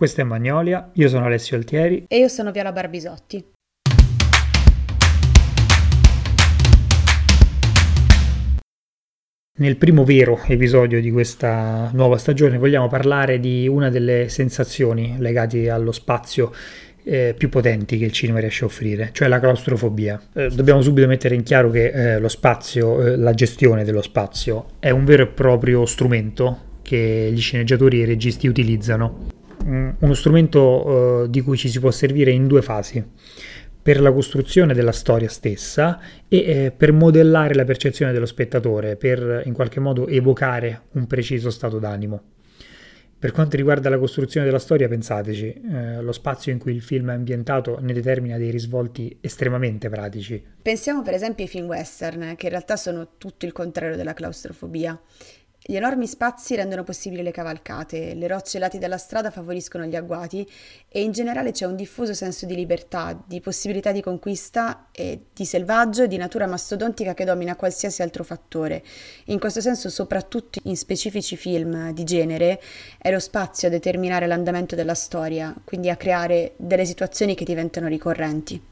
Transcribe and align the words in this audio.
Questa 0.00 0.22
è 0.22 0.24
Magnolia, 0.24 0.88
io 0.94 1.08
sono 1.08 1.26
Alessio 1.26 1.58
Altieri 1.58 2.06
e 2.08 2.16
io 2.16 2.28
sono 2.28 2.52
Viola 2.52 2.72
Barbisotti. 2.72 3.44
Nel 9.58 9.76
primo 9.76 10.04
vero 10.04 10.40
episodio 10.46 11.02
di 11.02 11.10
questa 11.10 11.90
nuova 11.92 12.16
stagione 12.16 12.56
vogliamo 12.56 12.88
parlare 12.88 13.38
di 13.40 13.68
una 13.68 13.90
delle 13.90 14.30
sensazioni 14.30 15.16
legate 15.18 15.68
allo 15.68 15.92
spazio 15.92 16.50
eh, 17.02 17.34
più 17.36 17.50
potenti 17.50 17.98
che 17.98 18.06
il 18.06 18.12
cinema 18.12 18.38
riesce 18.38 18.64
a 18.64 18.68
offrire, 18.68 19.10
cioè 19.12 19.28
la 19.28 19.38
claustrofobia. 19.38 20.18
Eh, 20.32 20.48
dobbiamo 20.48 20.80
subito 20.80 21.06
mettere 21.08 21.34
in 21.34 21.42
chiaro 21.42 21.68
che 21.68 22.14
eh, 22.14 22.18
lo 22.18 22.28
spazio, 22.28 23.04
eh, 23.04 23.16
la 23.18 23.34
gestione 23.34 23.84
dello 23.84 24.00
spazio 24.00 24.64
è 24.78 24.88
un 24.88 25.04
vero 25.04 25.24
e 25.24 25.26
proprio 25.26 25.84
strumento 25.84 26.78
che 26.80 27.28
gli 27.30 27.40
sceneggiatori 27.40 27.98
e 28.00 28.04
i 28.04 28.06
registi 28.06 28.48
utilizzano. 28.48 29.39
Mm, 29.64 29.90
uno 29.98 30.14
strumento 30.14 31.24
eh, 31.24 31.30
di 31.30 31.40
cui 31.42 31.56
ci 31.56 31.68
si 31.68 31.80
può 31.80 31.90
servire 31.90 32.30
in 32.30 32.46
due 32.46 32.62
fasi 32.62 33.04
per 33.82 34.00
la 34.00 34.12
costruzione 34.12 34.74
della 34.74 34.92
storia 34.92 35.28
stessa 35.28 35.98
e 36.28 36.38
eh, 36.38 36.70
per 36.70 36.92
modellare 36.92 37.54
la 37.54 37.64
percezione 37.64 38.12
dello 38.12 38.26
spettatore, 38.26 38.96
per 38.96 39.42
in 39.46 39.54
qualche 39.54 39.80
modo 39.80 40.06
evocare 40.06 40.82
un 40.92 41.06
preciso 41.06 41.50
stato 41.50 41.78
d'animo. 41.78 42.22
Per 43.20 43.32
quanto 43.32 43.56
riguarda 43.56 43.90
la 43.90 43.98
costruzione 43.98 44.46
della 44.46 44.58
storia, 44.58 44.88
pensateci, 44.88 45.52
eh, 45.70 46.00
lo 46.00 46.12
spazio 46.12 46.52
in 46.52 46.58
cui 46.58 46.74
il 46.74 46.80
film 46.80 47.10
è 47.10 47.12
ambientato 47.12 47.78
ne 47.78 47.92
determina 47.92 48.38
dei 48.38 48.50
risvolti 48.50 49.14
estremamente 49.20 49.90
pratici. 49.90 50.42
Pensiamo 50.62 51.02
per 51.02 51.12
esempio 51.12 51.44
ai 51.44 51.50
film 51.50 51.66
western, 51.66 52.34
che 52.36 52.46
in 52.46 52.52
realtà 52.52 52.76
sono 52.76 53.08
tutto 53.18 53.44
il 53.44 53.52
contrario 53.52 53.94
della 53.94 54.14
claustrofobia. 54.14 54.98
Gli 55.62 55.76
enormi 55.76 56.06
spazi 56.06 56.56
rendono 56.56 56.84
possibili 56.84 57.22
le 57.22 57.32
cavalcate, 57.32 58.14
le 58.14 58.26
rocce 58.26 58.58
lati 58.58 58.78
della 58.78 58.96
strada 58.96 59.30
favoriscono 59.30 59.84
gli 59.84 59.94
agguati 59.94 60.50
e 60.88 61.02
in 61.02 61.12
generale 61.12 61.52
c'è 61.52 61.66
un 61.66 61.76
diffuso 61.76 62.14
senso 62.14 62.46
di 62.46 62.54
libertà, 62.54 63.22
di 63.26 63.42
possibilità 63.42 63.92
di 63.92 64.00
conquista 64.00 64.86
e 64.90 65.26
di 65.34 65.44
selvaggio 65.44 66.06
di 66.06 66.16
natura 66.16 66.46
mastodontica 66.46 67.12
che 67.12 67.26
domina 67.26 67.56
qualsiasi 67.56 68.00
altro 68.00 68.24
fattore. 68.24 68.82
In 69.26 69.38
questo 69.38 69.60
senso, 69.60 69.90
soprattutto 69.90 70.60
in 70.64 70.78
specifici 70.78 71.36
film 71.36 71.92
di 71.92 72.04
genere, 72.04 72.58
è 72.96 73.10
lo 73.10 73.20
spazio 73.20 73.68
a 73.68 73.70
determinare 73.70 74.26
l'andamento 74.26 74.74
della 74.74 74.94
storia, 74.94 75.54
quindi 75.62 75.90
a 75.90 75.96
creare 75.96 76.54
delle 76.56 76.86
situazioni 76.86 77.34
che 77.34 77.44
diventano 77.44 77.86
ricorrenti. 77.86 78.69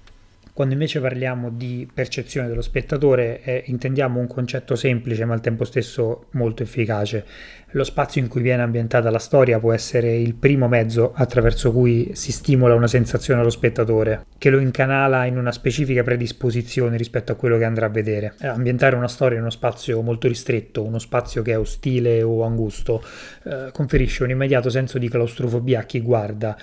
Quando 0.59 0.75
invece 0.75 0.99
parliamo 0.99 1.51
di 1.51 1.89
percezione 1.95 2.49
dello 2.49 2.63
spettatore 2.63 3.43
eh, 3.45 3.63
intendiamo 3.67 4.19
un 4.19 4.27
concetto 4.27 4.75
semplice 4.75 5.25
ma 5.25 5.35
al 5.35 5.41
tempo 5.41 5.63
stesso 5.63 6.25
molto 6.33 6.65
efficace. 6.65 7.25
Lo 7.73 7.85
spazio 7.85 8.21
in 8.21 8.27
cui 8.27 8.41
viene 8.41 8.63
ambientata 8.63 9.09
la 9.09 9.21
storia 9.21 9.61
può 9.61 9.73
essere 9.73 10.17
il 10.17 10.35
primo 10.35 10.67
mezzo 10.67 11.13
attraverso 11.15 11.71
cui 11.71 12.11
si 12.15 12.33
stimola 12.33 12.75
una 12.75 12.89
sensazione 12.89 13.41
allo 13.41 13.51
spettatore, 13.51 14.25
che 14.37 14.51
lo 14.51 14.59
incanala 14.59 15.27
in 15.27 15.39
una 15.39 15.53
specifica 15.53 16.03
predisposizione 16.03 16.97
rispetto 16.97 17.31
a 17.31 17.37
quello 17.37 17.57
che 17.57 17.65
andrà 17.65 17.87
a 17.87 17.91
vedere. 17.91 18.35
Eh, 18.41 18.49
ambientare 18.49 18.97
una 18.97 19.07
storia 19.07 19.37
in 19.37 19.43
uno 19.43 19.53
spazio 19.53 20.03
molto 20.03 20.27
ristretto, 20.27 20.83
uno 20.83 20.99
spazio 20.99 21.43
che 21.43 21.53
è 21.53 21.59
ostile 21.59 22.23
o 22.23 22.43
angusto, 22.43 23.01
eh, 23.45 23.69
conferisce 23.71 24.25
un 24.25 24.31
immediato 24.31 24.71
senso 24.71 24.99
di 24.99 25.09
claustrofobia 25.09 25.81
a 25.81 25.85
chi 25.85 26.01
guarda, 26.01 26.57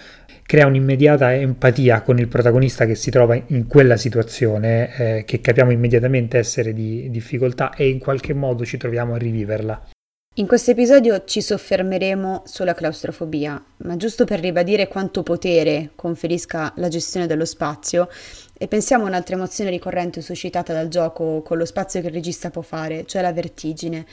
crea 0.48 0.68
un'immediata 0.68 1.34
empatia 1.34 2.02
con 2.02 2.20
il 2.20 2.28
protagonista 2.28 2.86
che 2.86 2.96
si 2.96 3.10
trova 3.10 3.40
in 3.48 3.66
quella 3.86 3.98
situazione, 3.98 4.96
eh, 4.98 5.24
che 5.26 5.42
capiamo 5.42 5.72
immediatamente 5.72 6.40
essere 6.40 6.74
di 6.74 7.08
difficoltà 7.12 7.72
e 7.76 7.88
in 7.88 8.00
qualche 8.00 8.34
modo 8.34 8.66
ci 8.66 8.78
troviamo 8.78 9.14
a 9.14 9.18
riviverla. 9.18 9.90
In 10.38 10.48
questo 10.48 10.72
episodio 10.72 11.24
ci 11.24 11.40
soffermeremo 11.40 12.44
sulla 12.48 12.74
claustrofobia, 12.74 13.64
ma 13.78 13.96
giusto 13.96 14.26
per 14.26 14.40
ribadire 14.40 14.88
quanto 14.88 15.22
potere 15.22 15.92
conferisca 15.94 16.74
la 16.78 16.88
gestione 16.88 17.28
dello 17.28 17.46
spazio, 17.46 18.10
e 18.58 18.68
pensiamo 18.68 19.06
a 19.06 19.10
un'altra 19.10 19.36
emozione 19.36 19.70
ricorrente 19.70 20.20
suscitata 20.20 20.74
dal 20.74 20.88
gioco 20.88 21.44
con 21.44 21.60
lo 21.60 21.66
spazio 21.66 22.02
che 22.02 22.08
il 22.08 22.14
regista 22.14 22.50
può 22.50 22.64
fare, 22.64 23.06
cioè 23.06 23.22
la 23.22 23.34
vertigine. 23.34 24.04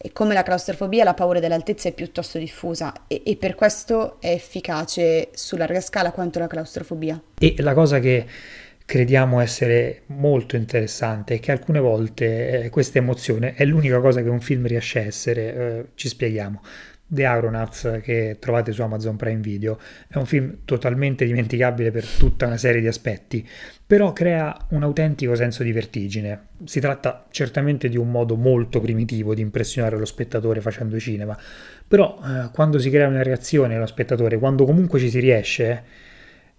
E 0.00 0.12
come 0.12 0.32
la 0.32 0.44
claustrofobia, 0.44 1.02
la 1.02 1.14
paura 1.14 1.40
dell'altezza 1.40 1.88
è 1.88 1.92
piuttosto 1.92 2.38
diffusa 2.38 2.92
e, 3.08 3.22
e 3.26 3.34
per 3.34 3.56
questo 3.56 4.20
è 4.20 4.30
efficace 4.30 5.30
su 5.32 5.56
larga 5.56 5.80
scala 5.80 6.12
quanto 6.12 6.38
la 6.38 6.46
claustrofobia. 6.46 7.20
E 7.36 7.56
la 7.58 7.74
cosa 7.74 7.98
che 7.98 8.24
crediamo 8.88 9.40
essere 9.40 10.04
molto 10.06 10.56
interessante 10.56 11.34
è 11.34 11.40
che 11.40 11.52
alcune 11.52 11.78
volte 11.78 12.62
eh, 12.62 12.70
questa 12.70 12.96
emozione 12.96 13.52
è 13.52 13.66
l'unica 13.66 14.00
cosa 14.00 14.22
che 14.22 14.30
un 14.30 14.40
film 14.40 14.66
riesce 14.66 15.00
a 15.00 15.02
essere. 15.02 15.54
Eh, 15.54 15.84
ci 15.94 16.08
spieghiamo. 16.08 16.62
The 17.06 17.26
Aeronauts 17.26 18.00
che 18.02 18.38
trovate 18.38 18.72
su 18.72 18.80
Amazon 18.80 19.16
Prime 19.16 19.42
Video 19.42 19.78
è 20.08 20.16
un 20.16 20.24
film 20.24 20.60
totalmente 20.64 21.26
dimenticabile 21.26 21.90
per 21.90 22.06
tutta 22.06 22.46
una 22.46 22.56
serie 22.56 22.80
di 22.80 22.86
aspetti, 22.86 23.46
però 23.86 24.14
crea 24.14 24.56
un 24.70 24.82
autentico 24.82 25.34
senso 25.34 25.62
di 25.62 25.72
vertigine. 25.72 26.46
Si 26.64 26.80
tratta 26.80 27.26
certamente 27.30 27.90
di 27.90 27.98
un 27.98 28.10
modo 28.10 28.36
molto 28.36 28.80
primitivo 28.80 29.34
di 29.34 29.42
impressionare 29.42 29.98
lo 29.98 30.06
spettatore 30.06 30.62
facendo 30.62 30.98
cinema, 30.98 31.38
però 31.86 32.18
eh, 32.24 32.48
quando 32.52 32.78
si 32.78 32.88
crea 32.88 33.06
una 33.06 33.22
reazione 33.22 33.76
allo 33.76 33.86
spettatore, 33.86 34.38
quando 34.38 34.64
comunque 34.64 34.98
ci 34.98 35.10
si 35.10 35.18
riesce, 35.20 35.84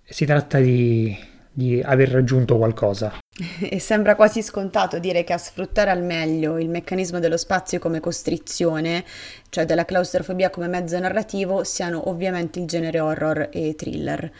si 0.03 0.25
tratta 0.25 0.59
di 0.59 1.37
di 1.59 1.81
aver 1.83 2.09
raggiunto 2.09 2.57
qualcosa. 2.57 3.17
E 3.61 3.79
sembra 3.79 4.15
quasi 4.15 4.41
scontato 4.41 4.99
dire 4.99 5.23
che 5.23 5.33
a 5.33 5.37
sfruttare 5.37 5.91
al 5.91 6.03
meglio 6.03 6.57
il 6.57 6.69
meccanismo 6.69 7.19
dello 7.19 7.37
spazio 7.37 7.79
come 7.79 7.99
costrizione, 7.99 9.03
cioè 9.49 9.65
della 9.65 9.85
claustrofobia 9.85 10.49
come 10.49 10.67
mezzo 10.67 10.97
narrativo, 10.97 11.63
siano 11.63 12.09
ovviamente 12.09 12.59
il 12.59 12.65
genere 12.65 12.99
horror 12.99 13.49
e 13.51 13.75
thriller. 13.75 14.31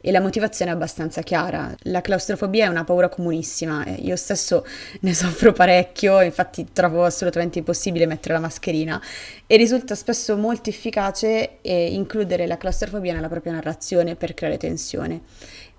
E 0.00 0.12
la 0.12 0.20
motivazione 0.20 0.70
è 0.70 0.74
abbastanza 0.74 1.22
chiara. 1.22 1.74
La 1.82 2.00
claustrofobia 2.00 2.66
è 2.66 2.68
una 2.68 2.84
paura 2.84 3.08
comunissima, 3.08 3.84
io 3.96 4.14
stesso 4.14 4.64
ne 5.00 5.12
soffro 5.12 5.52
parecchio, 5.52 6.20
infatti 6.20 6.66
trovo 6.72 7.04
assolutamente 7.04 7.58
impossibile 7.58 8.06
mettere 8.06 8.34
la 8.34 8.40
mascherina 8.40 9.02
e 9.46 9.56
risulta 9.56 9.96
spesso 9.96 10.36
molto 10.36 10.70
efficace 10.70 11.60
eh, 11.62 11.92
includere 11.92 12.46
la 12.46 12.56
claustrofobia 12.56 13.12
nella 13.12 13.28
propria 13.28 13.52
narrazione 13.52 14.14
per 14.14 14.34
creare 14.34 14.56
tensione. 14.56 15.22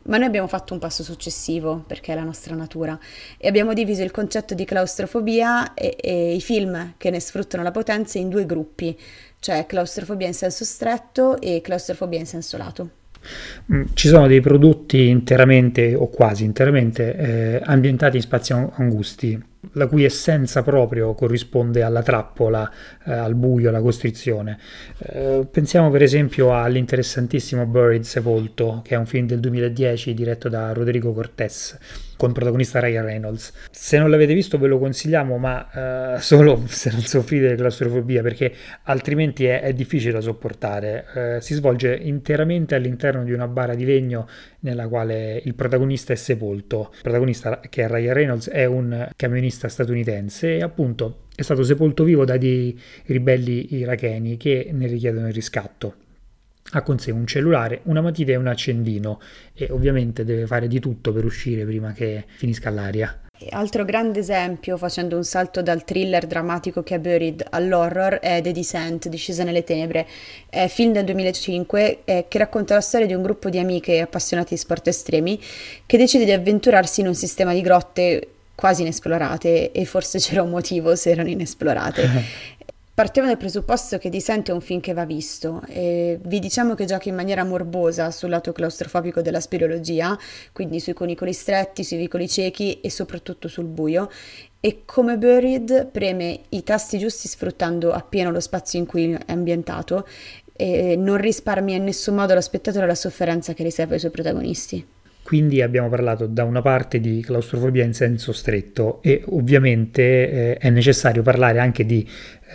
Ma 0.04 0.18
noi 0.18 0.28
abbiamo 0.28 0.48
fatto 0.48 0.74
un 0.74 0.80
passo 0.80 1.04
successivo, 1.04 1.84
perché 1.86 2.14
è 2.14 2.16
la 2.16 2.24
nostra 2.24 2.56
natura, 2.56 2.98
e 3.38 3.48
abbiamo 3.48 3.74
diviso 3.74 4.04
il 4.04 4.12
concetto 4.12 4.54
di 4.54 4.66
claustrofobia 4.66 5.74
e, 5.74 5.96
e 6.00 6.34
i 6.34 6.42
film 6.42 6.94
che 6.98 7.10
ne 7.10 7.20
sfruttano 7.20 7.64
la 7.64 7.72
potenza 7.72 8.18
in 8.18 8.30
due 8.30 8.46
gruppi, 8.46 8.98
cioè 9.40 9.66
claustrofobia 9.66 10.28
in 10.28 10.34
senso 10.34 10.66
stretto 10.66 11.40
e 11.40 11.62
claustrofobia 11.62 12.20
in 12.20 12.26
senso 12.26 12.58
lato. 12.58 12.90
Mm, 13.72 13.84
ci 13.94 14.08
sono 14.08 14.28
dei 14.28 14.40
prodotti 14.40 15.08
interamente 15.10 15.94
o 15.94 16.08
quasi 16.08 16.46
interamente 16.46 17.16
eh, 17.16 17.62
ambientati 17.64 18.16
in 18.16 18.22
spazi 18.24 18.54
angusti, 18.54 19.40
la 19.74 19.88
cui 19.88 20.04
essenza 20.04 20.64
proprio 20.64 21.14
corrisponde 21.14 21.84
alla 21.84 22.02
trappola, 22.02 22.72
eh, 23.06 23.12
al 23.12 23.36
buio, 23.36 23.70
alla 23.70 23.82
costrizione. 23.82 24.58
Eh, 24.98 25.48
pensiamo 25.50 25.90
per 25.90 26.02
esempio 26.02 26.56
all'interessantissimo 26.56 27.66
Buried 27.66 28.04
Sepolto, 28.04 28.82
che 28.84 28.96
è 28.96 28.98
un 28.98 29.06
film 29.06 29.28
del 29.28 29.40
2010 29.40 30.14
diretto 30.14 30.50
da 30.50 30.72
Rodrigo 30.74 31.14
Cortés 31.14 31.78
con 32.20 32.34
protagonista 32.34 32.82
Ryan 32.82 33.06
Reynolds. 33.06 33.54
Se 33.72 33.98
non 33.98 34.10
l'avete 34.10 34.34
visto 34.34 34.58
ve 34.58 34.68
lo 34.68 34.78
consigliamo, 34.78 35.38
ma 35.38 36.16
uh, 36.16 36.20
solo 36.20 36.64
se 36.68 36.92
non 36.92 37.00
soffrite 37.00 37.52
di 37.52 37.56
claustrofobia, 37.56 38.22
perché 38.22 38.54
altrimenti 38.84 39.46
è, 39.46 39.62
è 39.62 39.72
difficile 39.72 40.12
da 40.12 40.20
sopportare. 40.20 41.06
Uh, 41.14 41.40
si 41.40 41.54
svolge 41.54 41.96
interamente 41.96 42.76
all'interno 42.76 43.24
di 43.24 43.32
una 43.32 43.48
bara 43.48 43.74
di 43.74 43.86
legno 43.86 44.28
nella 44.60 44.90
quale 44.90 45.42
il 45.42 45.56
protagonista 45.56 46.12
è 46.12 46.18
sepolto. 46.18 46.90
Il 46.96 47.04
protagonista, 47.04 47.62
che 47.62 47.84
è 47.84 47.88
Ryan 47.88 48.14
Reynolds, 48.14 48.50
è 48.50 48.66
un 48.66 49.08
camionista 49.16 49.70
statunitense 49.70 50.58
e 50.58 50.62
appunto 50.62 51.28
è 51.34 51.42
stato 51.42 51.64
sepolto 51.64 52.04
vivo 52.04 52.26
da 52.26 52.36
dei 52.36 52.78
ribelli 53.06 53.76
iracheni 53.76 54.36
che 54.36 54.72
ne 54.74 54.88
richiedono 54.88 55.28
il 55.28 55.34
riscatto 55.34 56.08
ha 56.72 56.82
con 56.82 57.00
sé 57.00 57.12
un 57.12 57.26
cellulare, 57.26 57.82
una 57.84 58.02
matita 58.02 58.32
e 58.32 58.36
un 58.36 58.48
accendino 58.48 59.20
e 59.54 59.68
ovviamente 59.72 60.24
deve 60.24 60.46
fare 60.46 60.68
di 60.68 60.80
tutto 60.80 61.12
per 61.12 61.26
uscire 61.26 61.66
prima 61.66 61.94
che 61.94 62.26
finisca 62.28 62.70
l'aria. 62.70 63.22
Altro 63.52 63.86
grande 63.86 64.20
esempio, 64.20 64.76
facendo 64.76 65.16
un 65.16 65.24
salto 65.24 65.62
dal 65.62 65.86
thriller 65.86 66.28
drammatico 66.28 66.84
che 66.84 66.96
è 66.96 67.00
Buried 67.00 67.46
all'horror, 67.50 68.16
è 68.16 68.42
The 68.42 68.52
Descent, 68.52 69.08
Discesa 69.08 69.46
nelle 69.46 69.64
tenebre, 69.64 70.06
è 70.50 70.68
film 70.68 70.92
del 70.92 71.06
2005 71.06 72.00
eh, 72.04 72.26
che 72.28 72.38
racconta 72.38 72.74
la 72.74 72.82
storia 72.82 73.08
di 73.08 73.14
un 73.14 73.22
gruppo 73.22 73.50
di 73.50 73.58
amiche 73.58 74.02
appassionate 74.02 74.50
di 74.50 74.58
sport 74.58 74.88
estremi 74.90 75.40
che 75.86 75.98
decide 75.98 76.26
di 76.26 76.34
avventurarsi 76.34 77.00
in 77.00 77.08
un 77.08 77.16
sistema 77.16 77.54
di 77.54 77.62
grotte 77.62 78.28
quasi 78.56 78.82
inesplorate 78.82 79.72
e 79.72 79.86
forse 79.86 80.20
c'era 80.20 80.44
un 80.44 80.50
motivo 80.50 80.94
se 80.96 81.12
erano 81.12 81.30
inesplorate. 81.30 82.58
Partiamo 83.00 83.30
dal 83.30 83.38
presupposto 83.38 83.98
che 83.98 84.10
Descent 84.10 84.50
è 84.50 84.52
un 84.52 84.60
film 84.60 84.82
che 84.82 84.92
va 84.92 85.06
visto 85.06 85.62
e 85.70 86.20
vi 86.22 86.40
diciamo 86.40 86.76
che 86.76 86.84
gioca 86.84 87.08
in 87.08 87.16
maniera 87.16 87.46
morbosa 87.46 88.12
sul 88.12 88.28
lato 88.28 88.52
claustrofobico 88.52 89.22
della 89.22 89.40
speleologia, 89.40 90.20
quindi 90.52 90.82
sui 90.82 90.92
conicoli 90.92 91.32
stretti, 91.32 91.86
sui 91.86 91.96
vicoli 91.96 92.28
ciechi 92.28 92.82
e 92.82 92.92
soprattutto 92.92 93.48
sul 93.48 93.68
buio 93.68 94.10
e 94.60 94.82
come 94.84 95.18
Buried 95.18 95.88
preme 95.88 96.42
i 96.50 96.62
tasti 96.62 96.98
giusti 96.98 97.30
sfruttando 97.30 97.94
appieno 97.94 98.32
lo 98.32 98.42
spazio 98.42 98.80
in 98.80 98.86
cui 98.86 99.14
è 99.14 99.32
ambientato 99.32 100.06
e 100.58 100.98
non 100.98 101.16
risparmia 101.16 101.78
in 101.78 101.86
nessun 101.86 102.16
modo 102.16 102.34
lo 102.34 102.42
spettatore 102.42 102.86
la 102.86 102.96
sofferenza 102.96 103.54
che 103.54 103.64
riserva 103.64 103.94
ai 103.94 104.00
suoi 104.00 104.12
protagonisti. 104.12 104.86
Quindi 105.30 105.62
abbiamo 105.62 105.90
parlato 105.90 106.26
da 106.26 106.44
una 106.44 106.64
parte 106.64 107.00
di 107.00 107.22
claustrofobia 107.22 107.84
in 107.84 107.94
senso 107.94 108.32
stretto 108.32 109.00
e 109.04 109.22
ovviamente 109.28 110.02
eh, 110.02 110.58
è 110.58 110.72
necessario 110.72 111.22
parlare 111.22 111.60
anche 111.60 111.86
di 111.86 112.04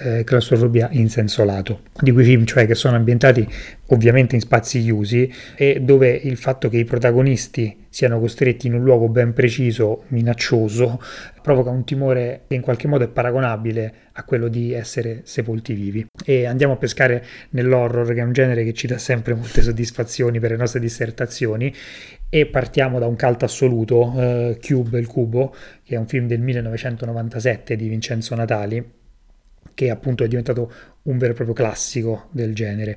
eh, 0.02 0.24
claustrofobia 0.24 0.88
in 0.92 1.08
senso 1.08 1.44
lato, 1.44 1.82
di 2.00 2.12
quei 2.12 2.24
film 2.24 2.44
cioè 2.44 2.66
che 2.66 2.74
sono 2.74 2.96
ambientati 2.96 3.46
ovviamente 3.88 4.34
in 4.34 4.40
spazi 4.40 4.82
chiusi 4.82 5.32
e 5.56 5.80
dove 5.80 6.10
il 6.10 6.36
fatto 6.36 6.68
che 6.68 6.78
i 6.78 6.84
protagonisti 6.84 7.84
siano 7.88 8.18
costretti 8.18 8.66
in 8.66 8.74
un 8.74 8.82
luogo 8.82 9.08
ben 9.08 9.32
preciso, 9.32 10.02
minaccioso, 10.08 11.00
provoca 11.40 11.70
un 11.70 11.84
timore 11.84 12.42
che 12.48 12.56
in 12.56 12.60
qualche 12.60 12.88
modo 12.88 13.04
è 13.04 13.08
paragonabile 13.08 13.94
a 14.14 14.24
quello 14.24 14.48
di 14.48 14.72
essere 14.72 15.20
sepolti 15.22 15.74
vivi. 15.74 16.04
E 16.24 16.44
andiamo 16.46 16.72
a 16.72 16.76
pescare 16.76 17.24
nell'horror, 17.50 18.12
che 18.12 18.20
è 18.20 18.24
un 18.24 18.32
genere 18.32 18.64
che 18.64 18.72
ci 18.72 18.88
dà 18.88 18.98
sempre 18.98 19.34
molte 19.34 19.62
soddisfazioni 19.62 20.40
per 20.40 20.50
le 20.50 20.56
nostre 20.56 20.80
dissertazioni, 20.80 21.72
e 22.28 22.46
partiamo 22.46 22.98
da 22.98 23.06
un 23.06 23.16
cult 23.16 23.44
assoluto, 23.44 24.06
uh, 24.06 24.58
Cube, 24.58 24.98
il 24.98 25.06
cubo, 25.06 25.54
che 25.84 25.94
è 25.94 25.98
un 25.98 26.08
film 26.08 26.26
del 26.26 26.40
1997 26.40 27.76
di 27.76 27.88
Vincenzo 27.88 28.34
Natali, 28.34 28.84
che 29.74 29.90
appunto 29.90 30.24
è 30.24 30.28
diventato 30.28 30.72
un 31.02 31.18
vero 31.18 31.32
e 31.32 31.34
proprio 31.34 31.54
classico 31.54 32.28
del 32.30 32.54
genere. 32.54 32.96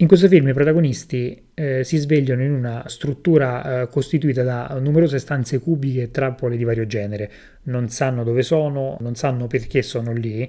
In 0.00 0.06
questo 0.06 0.28
film 0.28 0.46
i 0.46 0.52
protagonisti 0.52 1.48
eh, 1.54 1.82
si 1.82 1.96
svegliano 1.96 2.44
in 2.44 2.52
una 2.52 2.84
struttura 2.86 3.82
eh, 3.82 3.88
costituita 3.88 4.44
da 4.44 4.78
numerose 4.80 5.18
stanze 5.18 5.58
cubiche 5.58 6.02
e 6.02 6.10
trappole 6.12 6.56
di 6.56 6.62
vario 6.62 6.86
genere. 6.86 7.30
Non 7.64 7.88
sanno 7.88 8.22
dove 8.22 8.42
sono, 8.42 8.96
non 9.00 9.16
sanno 9.16 9.48
perché 9.48 9.82
sono 9.82 10.12
lì 10.12 10.48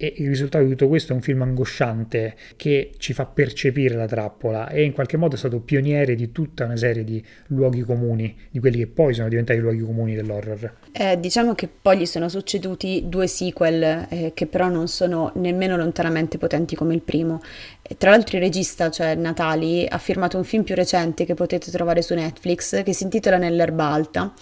e 0.00 0.14
il 0.18 0.28
risultato 0.28 0.62
di 0.62 0.70
tutto 0.70 0.86
questo 0.86 1.10
è 1.12 1.16
un 1.16 1.22
film 1.22 1.42
angosciante 1.42 2.36
che 2.54 2.92
ci 2.98 3.12
fa 3.12 3.26
percepire 3.26 3.96
la 3.96 4.06
trappola 4.06 4.68
e 4.68 4.84
in 4.84 4.92
qualche 4.92 5.16
modo 5.16 5.34
è 5.34 5.38
stato 5.38 5.58
pioniere 5.58 6.14
di 6.14 6.30
tutta 6.30 6.66
una 6.66 6.76
serie 6.76 7.02
di 7.02 7.22
luoghi 7.48 7.82
comuni, 7.82 8.34
di 8.48 8.60
quelli 8.60 8.78
che 8.78 8.86
poi 8.86 9.12
sono 9.12 9.28
diventati 9.28 9.58
luoghi 9.58 9.80
comuni 9.80 10.14
dell'horror. 10.14 10.72
Eh, 10.92 11.18
diciamo 11.18 11.56
che 11.56 11.68
poi 11.68 11.98
gli 11.98 12.06
sono 12.06 12.28
succeduti 12.28 13.06
due 13.06 13.26
sequel 13.26 14.06
eh, 14.08 14.30
che 14.34 14.46
però 14.46 14.68
non 14.68 14.86
sono 14.86 15.32
nemmeno 15.34 15.76
lontanamente 15.76 16.38
potenti 16.38 16.76
come 16.76 16.94
il 16.94 17.02
primo. 17.02 17.40
E 17.82 17.96
tra 17.96 18.10
l'altro 18.10 18.36
il 18.36 18.42
regista, 18.44 18.90
cioè 18.90 19.16
Natali, 19.16 19.84
ha 19.88 19.98
firmato 19.98 20.36
un 20.36 20.44
film 20.44 20.62
più 20.62 20.76
recente 20.76 21.24
che 21.24 21.34
potete 21.34 21.72
trovare 21.72 22.02
su 22.02 22.14
Netflix 22.14 22.84
che 22.84 22.92
si 22.92 23.02
intitola 23.02 23.36
Nell'erba 23.36 23.86
alta 23.86 24.32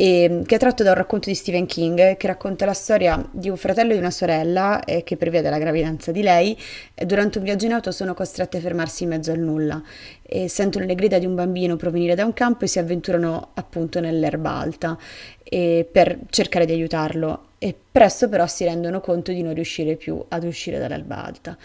e, 0.00 0.44
che 0.46 0.54
è 0.54 0.58
tratto 0.58 0.82
da 0.82 0.92
un 0.92 0.96
racconto 0.96 1.28
di 1.28 1.34
Stephen 1.34 1.66
King 1.66 2.16
che 2.16 2.26
racconta 2.26 2.64
la 2.64 2.72
storia 2.72 3.22
di 3.30 3.50
un 3.50 3.58
fratello 3.58 3.90
e 3.90 3.94
di 3.96 4.00
una 4.00 4.10
sorella 4.10 4.82
eh, 4.84 5.04
che 5.04 5.18
prevede 5.18 5.50
la 5.50 5.58
gravidanza 5.58 6.10
di 6.10 6.22
lei 6.22 6.56
durante 7.04 7.36
un 7.36 7.44
viaggio 7.44 7.66
in 7.66 7.74
auto 7.74 7.92
sono 7.92 8.14
costrette 8.14 8.56
a 8.56 8.60
fermarsi 8.60 9.02
in 9.02 9.10
mezzo 9.10 9.30
al 9.30 9.40
nulla 9.40 9.82
e 10.22 10.48
sentono 10.48 10.86
le 10.86 10.94
grida 10.94 11.18
di 11.18 11.26
un 11.26 11.34
bambino 11.34 11.76
provenire 11.76 12.14
da 12.14 12.24
un 12.24 12.32
campo 12.32 12.64
e 12.64 12.68
si 12.68 12.78
avventurano 12.78 13.50
appunto 13.52 14.00
nell'erba 14.00 14.52
alta 14.52 14.96
per 15.50 16.18
cercare 16.30 16.64
di 16.64 16.72
aiutarlo. 16.72 17.48
E 17.58 17.74
presto 17.92 18.30
però 18.30 18.46
si 18.46 18.64
rendono 18.64 19.00
conto 19.00 19.32
di 19.32 19.42
non 19.42 19.52
riuscire 19.52 19.96
più 19.96 20.24
ad 20.28 20.44
uscire 20.44 20.78
dall'erba 20.78 21.22
alta 21.22 21.58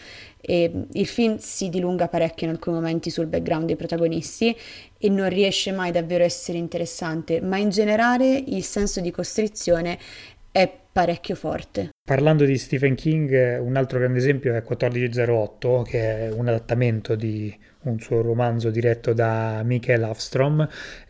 e 0.46 0.72
il 0.92 1.08
film 1.08 1.38
si 1.38 1.70
dilunga 1.70 2.08
parecchio 2.08 2.46
in 2.48 2.54
alcuni 2.54 2.76
momenti 2.76 3.10
sul 3.10 3.26
background 3.26 3.66
dei 3.66 3.76
protagonisti 3.76 4.56
e 4.98 5.10
non 5.10 5.28
riesce 5.30 5.72
mai 5.72 5.92
davvero 5.92 6.24
a 6.24 6.28
essere 6.28 6.60
interessante, 6.60 7.42
ma 7.42 7.58
in 7.58 7.70
generale 7.70 8.44
il 8.46 8.64
senso 8.64 9.02
di 9.02 9.10
costrizione 9.10 9.98
è 10.52 10.72
parecchio 10.92 11.36
forte. 11.36 11.90
Parlando 12.08 12.46
di 12.46 12.58
Stephen 12.58 12.96
King, 12.96 13.60
un 13.60 13.76
altro 13.76 14.00
grande 14.00 14.20
esempio 14.20 14.52
è 14.52 14.62
1408, 14.62 15.82
che 15.82 16.28
è 16.28 16.32
un 16.32 16.48
adattamento 16.48 17.16
di 17.16 17.54
un 17.82 18.00
suo 18.00 18.22
romanzo 18.22 18.70
diretto 18.70 19.14
da 19.14 19.62
Michael 19.64 20.04
Avstrom, 20.04 20.68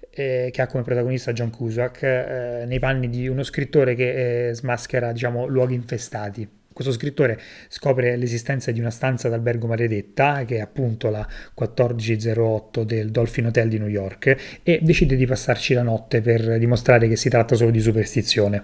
eh, 0.10 0.50
che 0.52 0.62
ha 0.62 0.68
come 0.68 0.84
protagonista 0.84 1.34
John 1.34 1.52
Cusack, 1.52 2.02
eh, 2.02 2.64
nei 2.66 2.80
panni 2.80 3.10
di 3.10 3.28
uno 3.28 3.44
scrittore 3.44 3.96
che 3.96 4.50
eh, 4.50 4.54
smaschera, 4.54 5.12
diciamo, 5.12 5.46
luoghi 5.46 5.76
infestati. 5.76 6.50
Questo 6.76 6.92
scrittore 6.92 7.40
scopre 7.70 8.18
l'esistenza 8.18 8.70
di 8.70 8.82
una 8.82 8.90
stanza 8.90 9.30
d'albergo 9.30 9.66
maledetta, 9.66 10.44
che 10.44 10.58
è 10.58 10.60
appunto 10.60 11.10
la 11.10 11.26
1408 11.26 12.84
del 12.84 13.12
Dolphin 13.12 13.46
Hotel 13.46 13.70
di 13.70 13.80
New 13.80 13.88
York, 13.88 14.60
e 14.62 14.80
decide 14.82 15.16
di 15.16 15.26
passarci 15.26 15.74
la 15.74 15.84
notte 15.84 16.20
per 16.20 16.60
dimostrare 16.60 17.08
che 17.08 17.16
si 17.16 17.30
tratta 17.30 17.56
solo 17.56 17.72
di 17.72 17.80
superstizione. 17.80 18.64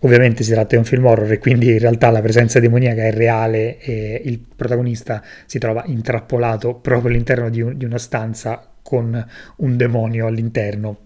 Ovviamente 0.00 0.44
si 0.44 0.52
tratta 0.52 0.68
di 0.68 0.76
un 0.76 0.84
film 0.84 1.04
horror 1.04 1.30
e 1.30 1.38
quindi 1.38 1.72
in 1.72 1.78
realtà 1.78 2.08
la 2.08 2.22
presenza 2.22 2.58
demoniaca 2.58 3.02
è 3.02 3.12
reale 3.12 3.78
e 3.80 4.22
il 4.24 4.38
protagonista 4.38 5.22
si 5.44 5.58
trova 5.58 5.84
intrappolato 5.84 6.76
proprio 6.76 7.10
all'interno 7.10 7.50
di, 7.50 7.60
un, 7.60 7.76
di 7.76 7.84
una 7.84 7.98
stanza 7.98 8.66
con 8.80 9.26
un 9.56 9.76
demonio 9.76 10.26
all'interno 10.26 11.05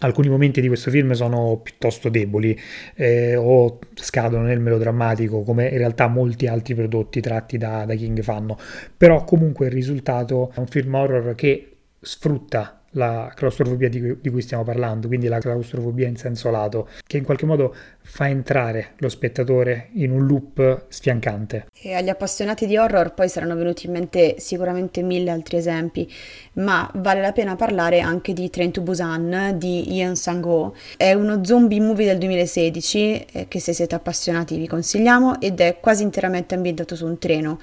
alcuni 0.00 0.28
momenti 0.28 0.60
di 0.60 0.68
questo 0.68 0.90
film 0.90 1.12
sono 1.12 1.60
piuttosto 1.62 2.08
deboli 2.08 2.58
eh, 2.94 3.36
o 3.36 3.78
scadono 3.94 4.44
nel 4.44 4.60
melodrammatico 4.60 5.42
come 5.42 5.68
in 5.68 5.78
realtà 5.78 6.08
molti 6.08 6.46
altri 6.46 6.74
prodotti 6.74 7.20
tratti 7.20 7.58
da, 7.58 7.84
da 7.84 7.94
King 7.94 8.22
fanno. 8.22 8.58
Però 8.96 9.24
comunque 9.24 9.66
il 9.66 9.72
risultato 9.72 10.52
è 10.54 10.58
un 10.58 10.66
film 10.66 10.94
horror 10.94 11.34
che 11.34 11.68
sfrutta 12.00 12.79
la 12.92 13.32
claustrofobia 13.34 13.88
di 13.88 14.00
cui, 14.00 14.18
di 14.20 14.30
cui, 14.30 14.42
stiamo 14.42 14.64
parlando, 14.64 15.06
quindi 15.06 15.28
la 15.28 15.38
claustrofobia 15.38 16.08
in 16.08 16.16
senso 16.16 16.50
lato, 16.50 16.88
che 17.06 17.18
in 17.18 17.24
qualche 17.24 17.46
modo 17.46 17.74
fa 18.02 18.28
entrare 18.28 18.92
lo 18.96 19.08
spettatore 19.08 19.88
in 19.92 20.10
un 20.10 20.26
loop 20.26 20.86
sfiancante. 20.88 21.66
E 21.72 21.94
agli 21.94 22.08
appassionati 22.08 22.66
di 22.66 22.76
horror 22.76 23.14
poi 23.14 23.28
saranno 23.28 23.54
venuti 23.54 23.86
in 23.86 23.92
mente 23.92 24.36
sicuramente 24.38 25.02
mille 25.02 25.30
altri 25.30 25.58
esempi, 25.58 26.10
ma 26.54 26.90
vale 26.96 27.20
la 27.20 27.32
pena 27.32 27.56
parlare 27.56 28.00
anche 28.00 28.32
di 28.32 28.50
Train 28.50 28.72
to 28.72 28.80
Busan 28.80 29.54
di 29.56 29.94
Ian 29.94 30.16
Sang-ho. 30.16 30.74
È 30.96 31.12
uno 31.12 31.44
zombie 31.44 31.80
movie 31.80 32.06
del 32.06 32.18
2016 32.18 33.24
eh, 33.32 33.48
che 33.48 33.60
se 33.60 33.72
siete 33.72 33.94
appassionati 33.94 34.56
vi 34.56 34.66
consigliamo 34.66 35.40
ed 35.40 35.60
è 35.60 35.78
quasi 35.80 36.02
interamente 36.02 36.54
ambientato 36.54 36.96
su 36.96 37.06
un 37.06 37.18
treno 37.18 37.58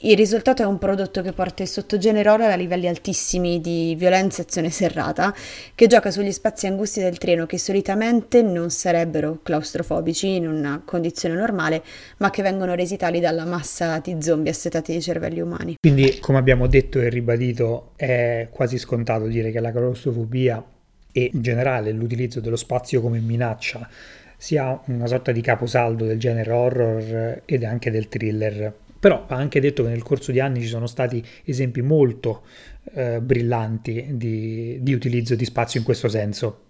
il 0.00 0.16
risultato 0.16 0.62
è 0.62 0.64
un 0.64 0.78
prodotto 0.78 1.22
che 1.22 1.32
porta 1.32 1.64
il 1.64 1.68
sottogenere 1.68 2.28
a 2.28 2.54
livelli 2.54 2.86
altissimi 2.86 3.60
di 3.60 3.96
violenza 3.98 4.42
e 4.42 4.44
azione 4.44 4.70
serrata, 4.70 5.34
che 5.74 5.88
gioca 5.88 6.12
sugli 6.12 6.30
spazi 6.30 6.68
angusti 6.68 7.00
del 7.00 7.18
treno 7.18 7.46
che 7.46 7.58
solitamente 7.58 8.42
non 8.42 8.70
sarebbero 8.70 9.40
claustrofobici 9.42 10.36
in 10.36 10.46
una 10.46 10.80
condizione 10.84 11.34
normale, 11.34 11.82
ma 12.18 12.30
che 12.30 12.42
vengono 12.42 12.74
resi 12.74 12.96
tali 12.96 13.18
dalla 13.18 13.44
massa 13.44 13.98
di 13.98 14.16
zombie 14.20 14.52
assetati 14.52 14.92
dei 14.92 15.02
cervelli 15.02 15.40
umani. 15.40 15.74
Quindi, 15.80 16.20
come 16.20 16.38
abbiamo 16.38 16.68
detto 16.68 17.00
e 17.00 17.08
ribadito, 17.08 17.90
è 17.96 18.46
quasi 18.52 18.78
scontato 18.78 19.26
dire 19.26 19.50
che 19.50 19.58
la 19.58 19.72
claustrofobia 19.72 20.64
e 21.10 21.30
in 21.32 21.42
generale 21.42 21.90
l'utilizzo 21.90 22.38
dello 22.38 22.54
spazio 22.54 23.00
come 23.00 23.18
minaccia 23.18 23.88
sia 24.36 24.80
una 24.84 25.08
sorta 25.08 25.32
di 25.32 25.40
caposaldo 25.40 26.04
del 26.04 26.18
genere 26.20 26.52
horror 26.52 27.42
ed 27.44 27.64
anche 27.64 27.90
del 27.90 28.08
thriller 28.08 28.72
però 28.98 29.24
va 29.28 29.36
anche 29.36 29.60
detto 29.60 29.82
che 29.84 29.90
nel 29.90 30.02
corso 30.02 30.32
di 30.32 30.40
anni 30.40 30.60
ci 30.60 30.66
sono 30.66 30.86
stati 30.86 31.24
esempi 31.44 31.82
molto 31.82 32.42
eh, 32.94 33.20
brillanti 33.20 34.06
di, 34.10 34.78
di 34.80 34.92
utilizzo 34.92 35.34
di 35.34 35.44
spazio 35.44 35.78
in 35.78 35.84
questo 35.84 36.08
senso. 36.08 36.62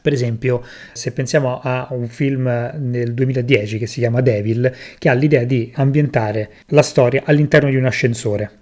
Per 0.00 0.12
esempio, 0.12 0.62
se 0.92 1.10
pensiamo 1.12 1.60
a 1.60 1.88
un 1.90 2.06
film 2.06 2.44
nel 2.78 3.12
2010 3.12 3.76
che 3.76 3.88
si 3.88 3.98
chiama 3.98 4.20
Devil, 4.20 4.72
che 4.98 5.08
ha 5.08 5.14
l'idea 5.14 5.42
di 5.42 5.72
ambientare 5.74 6.52
la 6.66 6.82
storia 6.82 7.22
all'interno 7.24 7.68
di 7.68 7.76
un 7.76 7.86
ascensore. 7.86 8.58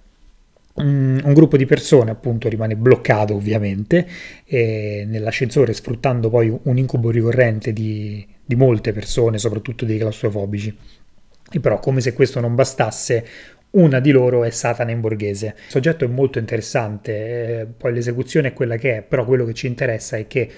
Un, 0.75 1.21
un 1.23 1.35
gruppo 1.35 1.57
di 1.57 1.66
persone 1.66 2.12
appunto 2.12 2.49
rimane 2.49 2.76
bloccato 2.76 3.35
ovviamente 3.35 4.07
nell'ascensore 4.49 5.73
sfruttando 5.73 6.30
poi 6.30 6.57
un 6.62 6.78
incubo 6.78 7.11
ricorrente 7.11 7.73
di, 7.73 8.25
di 8.42 8.54
molte 8.54 8.92
persone, 8.92 9.37
soprattutto 9.38 9.85
dei 9.85 9.99
claustrofobici. 9.99 10.75
E 11.50 11.61
però, 11.61 11.78
come 11.81 12.00
se 12.00 12.12
questo 12.12 12.40
non 12.40 12.55
bastasse, 12.55 13.25
una 13.71 14.00
di 14.00 14.11
loro 14.11 14.45
è 14.45 14.50
Satana 14.50 14.90
in 14.90 15.00
borghese. 15.00 15.55
Il 15.67 15.71
soggetto 15.71 16.05
è 16.05 16.09
molto 16.09 16.38
interessante, 16.38 17.61
eh, 17.61 17.67
poi 17.67 17.93
l'esecuzione 17.93 18.49
è 18.49 18.52
quella 18.52 18.76
che 18.76 18.99
è, 18.99 19.02
però 19.02 19.25
quello 19.25 19.45
che 19.45 19.55
ci 19.55 19.67
interessa 19.67 20.17
è 20.17 20.26
che 20.26 20.50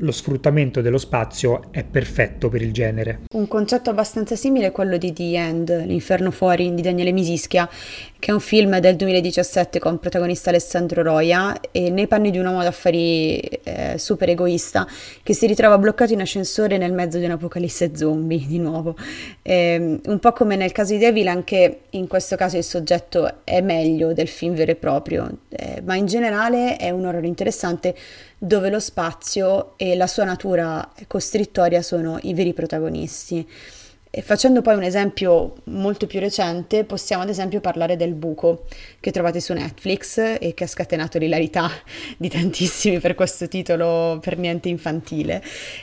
lo 0.00 0.12
sfruttamento 0.12 0.80
dello 0.82 0.98
spazio 0.98 1.70
è 1.70 1.84
perfetto 1.84 2.48
per 2.48 2.62
il 2.62 2.72
genere. 2.72 3.20
Un 3.32 3.48
concetto 3.48 3.90
abbastanza 3.90 4.36
simile 4.36 4.66
è 4.66 4.72
quello 4.72 4.96
di 4.96 5.12
The 5.12 5.36
End, 5.36 5.84
L'inferno 5.86 6.30
fuori 6.30 6.74
di 6.74 6.82
Daniele 6.82 7.12
Misischia, 7.12 7.68
che 8.18 8.30
è 8.30 8.34
un 8.34 8.40
film 8.40 8.78
del 8.78 8.96
2017 8.96 9.78
con 9.78 9.98
protagonista 9.98 10.50
Alessandro 10.50 11.02
Roia 11.02 11.60
e 11.70 11.90
nei 11.90 12.06
panni 12.06 12.30
di 12.30 12.38
un 12.38 12.46
uomo 12.46 12.62
d'affari 12.62 13.38
eh, 13.38 13.94
super 13.98 14.28
egoista 14.28 14.86
che 15.22 15.34
si 15.34 15.46
ritrova 15.46 15.78
bloccato 15.78 16.12
in 16.12 16.20
ascensore 16.20 16.78
nel 16.78 16.92
mezzo 16.92 17.18
di 17.18 17.24
un'apocalisse 17.24 17.96
zombie, 17.96 18.46
di 18.46 18.58
nuovo. 18.58 18.96
Eh, 19.42 20.00
un 20.04 20.18
po' 20.18 20.32
come 20.32 20.56
nel 20.56 20.72
caso 20.72 20.92
di 20.92 20.98
Devil, 20.98 21.28
anche 21.28 21.80
in 21.90 22.06
questo 22.06 22.36
caso 22.36 22.56
il 22.56 22.64
soggetto 22.64 23.44
è 23.44 23.60
meglio 23.60 24.12
del 24.12 24.28
film 24.28 24.54
vero 24.54 24.72
e 24.72 24.76
proprio, 24.76 25.30
eh, 25.48 25.82
ma 25.84 25.94
in 25.96 26.06
generale 26.06 26.76
è 26.76 26.90
un 26.90 27.04
horror 27.04 27.24
interessante 27.24 27.94
dove 28.38 28.70
lo 28.70 28.80
spazio 28.80 29.74
e 29.76 29.96
la 29.96 30.06
sua 30.06 30.24
natura 30.24 30.88
costrittoria 31.06 31.82
sono 31.82 32.18
i 32.22 32.34
veri 32.34 32.52
protagonisti. 32.52 33.46
E 34.16 34.22
facendo 34.22 34.62
poi 34.62 34.76
un 34.76 34.82
esempio 34.82 35.56
molto 35.64 36.06
più 36.06 36.20
recente, 36.20 36.84
possiamo 36.84 37.22
ad 37.22 37.28
esempio 37.28 37.60
parlare 37.60 37.96
del 37.96 38.14
buco 38.14 38.64
che 38.98 39.10
trovate 39.10 39.42
su 39.42 39.52
Netflix 39.52 40.16
e 40.40 40.54
che 40.54 40.64
ha 40.64 40.66
scatenato 40.66 41.18
l'ilarità 41.18 41.70
di 42.16 42.30
tantissimi 42.30 42.98
per 42.98 43.14
questo 43.14 43.46
titolo 43.46 44.18
per 44.22 44.38
niente 44.38 44.70
infantile. 44.70 45.42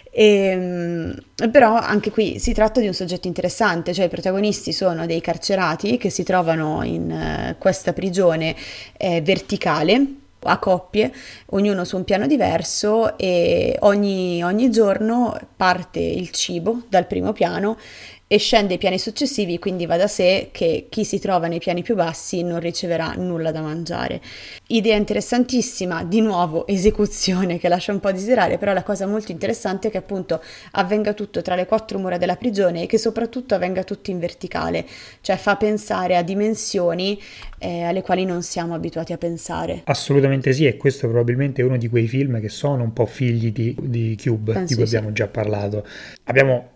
E, 0.09 0.25
ehm, 0.25 1.15
però 1.51 1.75
anche 1.75 2.09
qui 2.09 2.39
si 2.39 2.53
tratta 2.53 2.79
di 2.79 2.87
un 2.87 2.95
soggetto 2.95 3.27
interessante, 3.27 3.93
cioè 3.93 4.05
i 4.05 4.09
protagonisti 4.09 4.73
sono 4.73 5.05
dei 5.05 5.21
carcerati 5.21 5.97
che 5.97 6.09
si 6.09 6.23
trovano 6.23 6.81
in 6.81 7.11
uh, 7.11 7.57
questa 7.59 7.93
prigione 7.93 8.55
eh, 8.97 9.21
verticale 9.21 10.21
a 10.45 10.57
coppie, 10.57 11.13
ognuno 11.51 11.85
su 11.85 11.97
un 11.97 12.03
piano 12.03 12.25
diverso 12.25 13.15
e 13.17 13.77
ogni, 13.81 14.43
ogni 14.43 14.71
giorno 14.71 15.37
parte 15.55 15.99
il 15.99 16.31
cibo 16.31 16.81
dal 16.89 17.05
primo 17.05 17.31
piano 17.31 17.77
e 18.33 18.39
scende 18.39 18.73
ai 18.73 18.79
piani 18.79 18.97
successivi, 18.97 19.59
quindi 19.59 19.85
va 19.85 19.95
da 19.95 20.07
sé 20.07 20.49
che 20.51 20.87
chi 20.89 21.05
si 21.05 21.19
trova 21.19 21.45
nei 21.45 21.59
piani 21.59 21.83
più 21.83 21.93
bassi 21.93 22.41
non 22.41 22.59
riceverà 22.59 23.13
nulla 23.15 23.51
da 23.51 23.61
mangiare. 23.61 24.19
Idea 24.69 24.95
interessantissima, 24.95 26.03
di 26.03 26.19
nuovo 26.19 26.65
esecuzione 26.65 27.59
che 27.59 27.67
lascia 27.67 27.91
un 27.91 27.99
po' 27.99 28.07
a 28.07 28.11
desiderare, 28.11 28.57
però 28.57 28.73
la 28.73 28.81
cosa 28.81 29.05
molto 29.05 29.31
interessante 29.31 29.89
è 29.89 29.91
che 29.91 29.99
appunto 29.99 30.41
avvenga 30.71 31.13
tutto 31.13 31.43
tra 31.43 31.53
le 31.53 31.67
quattro 31.67 31.99
mura 31.99 32.17
della 32.17 32.35
prigione 32.35 32.81
e 32.81 32.85
che 32.87 32.97
soprattutto 32.97 33.53
avvenga 33.53 33.83
tutto 33.83 34.09
in 34.09 34.17
verticale, 34.17 34.83
cioè 35.21 35.37
fa 35.37 35.55
pensare 35.55 36.17
a 36.17 36.23
dimensioni 36.23 37.21
eh, 37.59 37.83
alle 37.83 38.01
quali 38.01 38.25
non 38.25 38.41
siamo 38.41 38.73
abituati 38.73 39.13
a 39.13 39.17
pensare. 39.19 39.81
Assolutamente 39.83 40.53
sì, 40.53 40.65
e 40.65 40.75
questo 40.75 41.07
probabilmente 41.07 41.61
è 41.61 41.65
uno 41.65 41.77
di 41.77 41.87
quei 41.87 42.07
film 42.07 42.41
che 42.41 42.49
sono 42.49 42.81
un 42.81 42.93
po' 42.93 43.05
figli 43.05 43.51
di, 43.51 43.75
di 43.79 44.17
Cube, 44.19 44.53
Penso 44.53 44.69
di 44.69 44.73
cui 44.73 44.83
abbiamo 44.85 45.11
già 45.11 45.27
parlato. 45.27 45.85
Abbiamo 46.23 46.72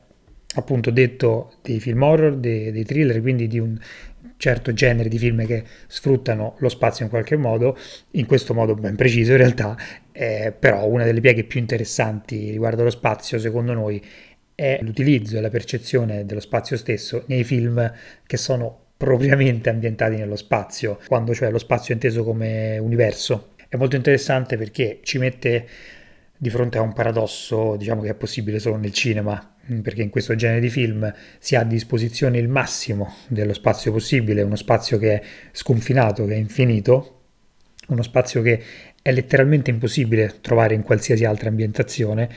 appunto 0.55 0.91
detto 0.91 1.53
dei 1.61 1.79
film 1.79 2.01
horror, 2.01 2.35
dei, 2.35 2.71
dei 2.71 2.85
thriller, 2.85 3.21
quindi 3.21 3.47
di 3.47 3.59
un 3.59 3.77
certo 4.37 4.71
genere 4.71 5.09
di 5.09 5.17
film 5.17 5.45
che 5.45 5.63
sfruttano 5.87 6.55
lo 6.59 6.69
spazio 6.69 7.03
in 7.05 7.09
qualche 7.09 7.35
modo, 7.35 7.77
in 8.11 8.25
questo 8.25 8.53
modo 8.53 8.75
ben 8.75 8.95
preciso 8.95 9.31
in 9.31 9.37
realtà, 9.37 9.75
eh, 10.11 10.53
però 10.57 10.85
una 10.87 11.03
delle 11.03 11.21
pieghe 11.21 11.43
più 11.43 11.59
interessanti 11.59 12.51
riguardo 12.51 12.81
allo 12.81 12.91
spazio 12.91 13.39
secondo 13.39 13.73
noi 13.73 14.03
è 14.53 14.79
l'utilizzo 14.81 15.37
e 15.37 15.41
la 15.41 15.49
percezione 15.49 16.25
dello 16.25 16.39
spazio 16.39 16.77
stesso 16.77 17.23
nei 17.27 17.43
film 17.43 17.91
che 18.25 18.37
sono 18.37 18.85
propriamente 18.97 19.69
ambientati 19.69 20.15
nello 20.15 20.35
spazio, 20.35 20.99
quando 21.05 21.33
cioè 21.35 21.51
lo 21.51 21.59
spazio 21.59 21.91
è 21.91 21.93
inteso 21.93 22.23
come 22.23 22.79
universo. 22.79 23.49
È 23.69 23.75
molto 23.75 23.95
interessante 23.95 24.57
perché 24.57 24.99
ci 25.03 25.19
mette 25.19 25.67
di 26.35 26.49
fronte 26.49 26.79
a 26.79 26.81
un 26.81 26.93
paradosso, 26.93 27.75
diciamo 27.75 28.01
che 28.01 28.09
è 28.09 28.13
possibile 28.15 28.57
solo 28.57 28.77
nel 28.77 28.93
cinema, 28.93 29.56
perché 29.81 30.01
in 30.01 30.09
questo 30.09 30.35
genere 30.35 30.59
di 30.59 30.69
film 30.69 31.13
si 31.39 31.55
ha 31.55 31.61
a 31.61 31.65
disposizione 31.65 32.37
il 32.37 32.47
massimo 32.47 33.13
dello 33.27 33.53
spazio 33.53 33.91
possibile, 33.91 34.41
uno 34.41 34.55
spazio 34.55 34.97
che 34.97 35.13
è 35.13 35.21
sconfinato, 35.51 36.25
che 36.25 36.33
è 36.33 36.37
infinito, 36.37 37.21
uno 37.87 38.01
spazio 38.01 38.41
che 38.41 38.61
è 39.01 39.11
letteralmente 39.11 39.69
impossibile 39.69 40.37
trovare 40.41 40.73
in 40.73 40.83
qualsiasi 40.83 41.25
altra 41.25 41.49
ambientazione, 41.49 42.29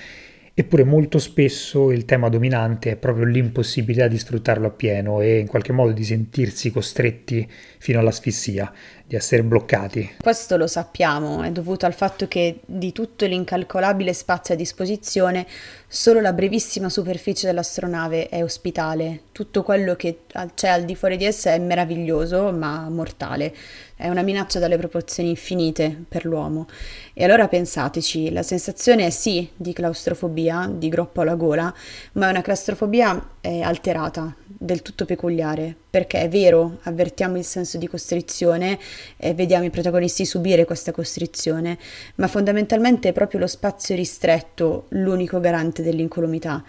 eppure 0.55 0.85
molto 0.85 1.19
spesso 1.19 1.91
il 1.91 2.05
tema 2.05 2.29
dominante 2.29 2.93
è 2.93 2.97
proprio 2.97 3.25
l'impossibilità 3.25 4.09
di 4.09 4.19
sfruttarlo 4.19 4.67
appieno 4.67 5.21
e 5.21 5.39
in 5.39 5.47
qualche 5.47 5.73
modo 5.73 5.93
di 5.93 6.05
sentirsi 6.05 6.71
costretti 6.71 7.49
fino 7.79 7.99
all'asfissia 7.99 8.73
di 9.11 9.17
essere 9.17 9.43
bloccati. 9.43 10.19
Questo 10.23 10.57
lo 10.57 10.69
sappiamo, 10.69 11.43
è 11.43 11.51
dovuto 11.51 11.85
al 11.85 11.95
fatto 11.95 12.29
che 12.29 12.61
di 12.65 12.93
tutto 12.93 13.27
l'incalcolabile 13.27 14.13
spazio 14.13 14.55
a 14.55 14.57
disposizione, 14.57 15.49
solo 15.89 16.21
la 16.21 16.33
brevissima 16.33 16.89
superficie 16.89 17.49
dell'astronave 17.49 18.29
è 18.29 18.45
ospitale. 18.45 19.23
Tutto 19.33 19.65
quello 19.65 19.97
che 19.97 20.21
c'è 20.55 20.69
al 20.69 20.85
di 20.85 20.95
fuori 20.95 21.17
di 21.17 21.25
essa 21.25 21.51
è 21.51 21.59
meraviglioso, 21.59 22.53
ma 22.53 22.89
mortale. 22.89 23.53
È 23.97 24.09
una 24.09 24.23
minaccia 24.23 24.61
dalle 24.61 24.79
proporzioni 24.79 25.31
infinite 25.31 26.05
per 26.09 26.25
l'uomo. 26.25 26.69
E 27.13 27.25
allora 27.25 27.49
pensateci, 27.49 28.31
la 28.31 28.45
sensazione 28.45 29.07
è 29.07 29.11
sì 29.11 29.51
di 29.57 29.73
claustrofobia, 29.73 30.71
di 30.73 30.89
groppo 30.89 31.23
alla 31.23 31.35
gola, 31.35 31.75
ma 32.13 32.29
è 32.29 32.31
una 32.31 32.43
claustrofobia 32.43 33.31
eh, 33.41 33.61
alterata, 33.61 34.33
del 34.63 34.83
tutto 34.83 35.07
peculiare, 35.07 35.75
perché 35.89 36.21
è 36.21 36.29
vero, 36.29 36.81
avvertiamo 36.83 37.39
il 37.39 37.45
senso 37.45 37.79
di 37.79 37.89
costrizione 37.89 38.79
e 39.17 39.33
vediamo 39.33 39.65
i 39.65 39.71
protagonisti 39.71 40.27
subire 40.27 40.67
questa 40.67 40.93
costrizione, 40.93 41.79
ma 42.17 42.29
fondamentalmente 42.29 43.09
è 43.09 43.13
proprio 43.13 43.41
lo 43.41 43.47
spazio 43.47 43.95
ristretto 43.95 44.85
l'unico 44.91 45.41
garante 45.41 45.83
dell'incolumità. 45.83 46.63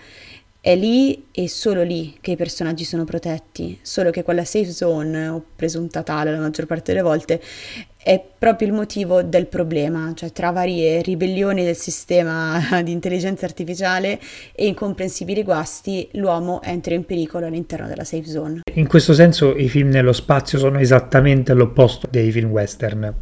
È 0.62 0.74
lì 0.74 1.26
e 1.32 1.50
solo 1.50 1.84
lì 1.84 2.18
che 2.22 2.32
i 2.32 2.36
personaggi 2.38 2.86
sono 2.86 3.04
protetti, 3.04 3.78
solo 3.82 4.10
che 4.10 4.24
quella 4.24 4.46
safe 4.46 4.72
zone, 4.72 5.28
o 5.28 5.44
presunta 5.54 6.02
tale 6.02 6.32
la 6.32 6.40
maggior 6.40 6.68
parte 6.68 6.94
delle 6.94 7.04
volte, 7.04 7.42
è 8.04 8.24
proprio 8.38 8.68
il 8.68 8.74
motivo 8.74 9.22
del 9.22 9.46
problema, 9.46 10.12
cioè 10.16 10.32
tra 10.32 10.52
varie 10.52 11.02
ribellioni 11.02 11.64
del 11.64 11.76
sistema 11.76 12.60
di 12.84 12.92
intelligenza 12.92 13.46
artificiale 13.46 14.20
e 14.54 14.66
incomprensibili 14.68 15.44
guasti, 15.44 16.08
l'uomo 16.14 16.62
entra 16.64 16.96
in 16.96 17.06
pericolo 17.06 17.46
all'interno 17.46 17.88
della 17.88 18.04
safe 18.04 18.26
zone. 18.26 18.62
In 18.74 18.88
questo 18.88 19.14
senso 19.14 19.56
i 19.56 19.70
film 19.70 19.90
nello 19.90 20.14
spazio 20.14 20.58
sono 20.58 20.80
esattamente 20.80 21.54
l'opposto 21.54 22.08
dei 22.10 22.32
film 22.32 22.50
western. 22.50 23.14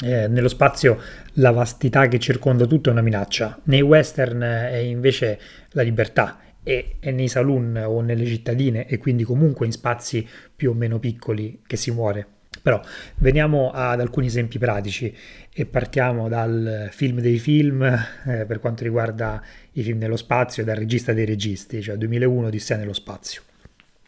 Eh, 0.00 0.28
nello 0.28 0.48
spazio 0.48 1.00
la 1.34 1.50
vastità 1.50 2.06
che 2.06 2.20
circonda 2.20 2.66
tutto 2.66 2.88
è 2.88 2.92
una 2.92 3.02
minaccia, 3.02 3.58
nei 3.64 3.82
western 3.82 4.40
è 4.40 4.76
invece 4.76 5.40
la 5.70 5.82
libertà 5.82 6.38
e, 6.62 6.98
nei 7.00 7.26
saloon 7.26 7.82
o 7.84 8.00
nelle 8.00 8.24
cittadine 8.24 8.86
e 8.86 8.98
quindi 8.98 9.24
comunque 9.24 9.66
in 9.66 9.72
spazi 9.72 10.24
più 10.54 10.70
o 10.70 10.74
meno 10.74 11.00
piccoli 11.00 11.62
che 11.66 11.76
si 11.76 11.90
muore. 11.90 12.37
Però 12.62 12.80
veniamo 13.16 13.70
ad 13.70 14.00
alcuni 14.00 14.26
esempi 14.26 14.58
pratici 14.58 15.14
e 15.52 15.66
partiamo 15.66 16.28
dal 16.28 16.88
film 16.92 17.20
dei 17.20 17.38
film 17.38 17.82
eh, 17.82 18.44
per 18.46 18.60
quanto 18.60 18.84
riguarda 18.84 19.42
i 19.72 19.82
film 19.82 19.98
nello 19.98 20.16
spazio 20.16 20.62
e 20.62 20.66
dal 20.66 20.76
regista 20.76 21.12
dei 21.12 21.24
registi, 21.24 21.82
cioè 21.82 21.96
2001 21.96 22.50
di 22.50 22.58
sé 22.58 22.76
nello 22.76 22.92
spazio. 22.92 23.42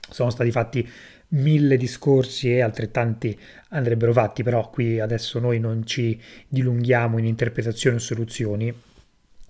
Sono 0.09 0.31
stati 0.31 0.51
fatti 0.51 0.89
mille 1.31 1.77
discorsi 1.77 2.53
e 2.53 2.61
altrettanti 2.61 3.39
andrebbero 3.71 4.13
fatti, 4.13 4.43
però 4.43 4.69
qui 4.71 4.99
adesso 4.99 5.39
noi 5.39 5.61
non 5.61 5.87
ci 5.87 6.21
dilunghiamo 6.49 7.19
in 7.19 7.27
interpretazioni 7.27 7.97
o 7.97 8.01
soluzioni, 8.01 8.75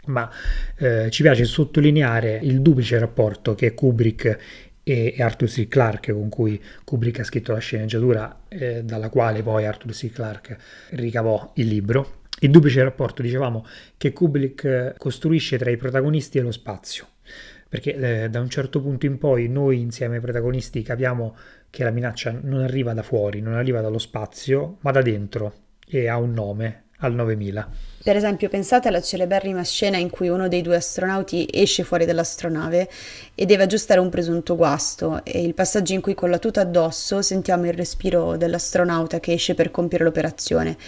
ma 0.07 0.31
eh, 0.77 1.11
ci 1.11 1.23
piace 1.23 1.45
sottolineare 1.45 2.39
il 2.43 2.61
duplice 2.61 2.99
rapporto 2.99 3.55
che 3.55 3.75
Kubrick 3.75 4.70
e, 4.91 5.23
Arthur 5.23 5.49
C. 5.49 5.69
Clarke 5.69 6.13
con 6.13 6.29
cui 6.29 6.61
Kubrick 6.85 7.21
ha 7.21 7.25
scritto 7.25 7.53
la 7.53 7.59
sceneggiatura, 7.59 8.43
eh, 8.49 8.83
dalla 8.83 9.09
quale 9.09 9.43
poi 9.43 9.65
Arthur 9.65 9.93
C. 9.93 10.11
Clarke 10.11 10.59
ricavò 10.91 11.53
il 11.55 11.69
libro. 11.69 12.19
Il 12.41 12.51
duplice 12.51 12.83
rapporto, 12.83 13.23
dicevamo, 13.23 13.65
che 13.97 14.13
Kubrick 14.13 14.65
eh, 14.65 14.95
costruisce 14.97 15.59
tra 15.59 15.71
i 15.71 15.77
protagonisti 15.77 16.39
e 16.39 16.41
lo 16.41 16.51
spazio, 16.51 17.07
perché 17.69 18.25
eh, 18.25 18.31
da 18.31 18.41
un 18.41 18.49
certo 18.49 18.81
punto 18.81 19.07
in 19.07 19.19
poi 19.19 19.49
noi 19.49 19.81
insieme 19.81 20.17
ai 20.17 20.21
protagonisti 20.21 20.83
capiamo 20.83 21.37
che 21.69 21.85
la 21.85 21.91
minaccia 21.91 22.37
non 22.43 22.63
arriva 22.63 22.93
da 22.93 23.03
fuori, 23.03 23.41
non 23.41 23.55
arriva 23.55 23.81
dallo 23.81 23.99
spazio, 23.99 24.79
ma 24.81 24.91
da 24.91 25.03
dentro 25.03 25.55
e 25.87 26.09
ha 26.09 26.17
un 26.17 26.33
nome, 26.33 26.85
al 27.01 27.13
9000. 27.15 27.69
Per 28.03 28.17
esempio, 28.17 28.49
pensate 28.49 28.89
alla 28.89 29.03
celeberrima 29.03 29.63
scena 29.63 29.99
in 29.99 30.09
cui 30.09 30.29
uno 30.29 30.49
dei 30.49 30.63
due 30.63 30.77
astronauti 30.77 31.47
esce 31.53 31.83
fuori 31.83 32.07
dall'astronave 32.07 32.89
e 33.35 33.45
deve 33.45 33.65
aggiustare 33.65 34.01
un 34.01 34.09
presunto 34.09 34.57
guasto 34.57 35.23
e 35.23 35.43
il 35.43 35.53
passaggio 35.53 35.93
in 35.93 36.01
cui 36.01 36.15
con 36.15 36.31
la 36.31 36.39
tuta 36.39 36.63
addosso 36.63 37.21
sentiamo 37.21 37.67
il 37.67 37.75
respiro 37.75 38.39
dell'astronauta 38.39 39.21
che 39.21 39.35
esce 39.35 39.55
per 39.55 39.71
compiere 39.71 40.05
l'operazione. 40.05 40.79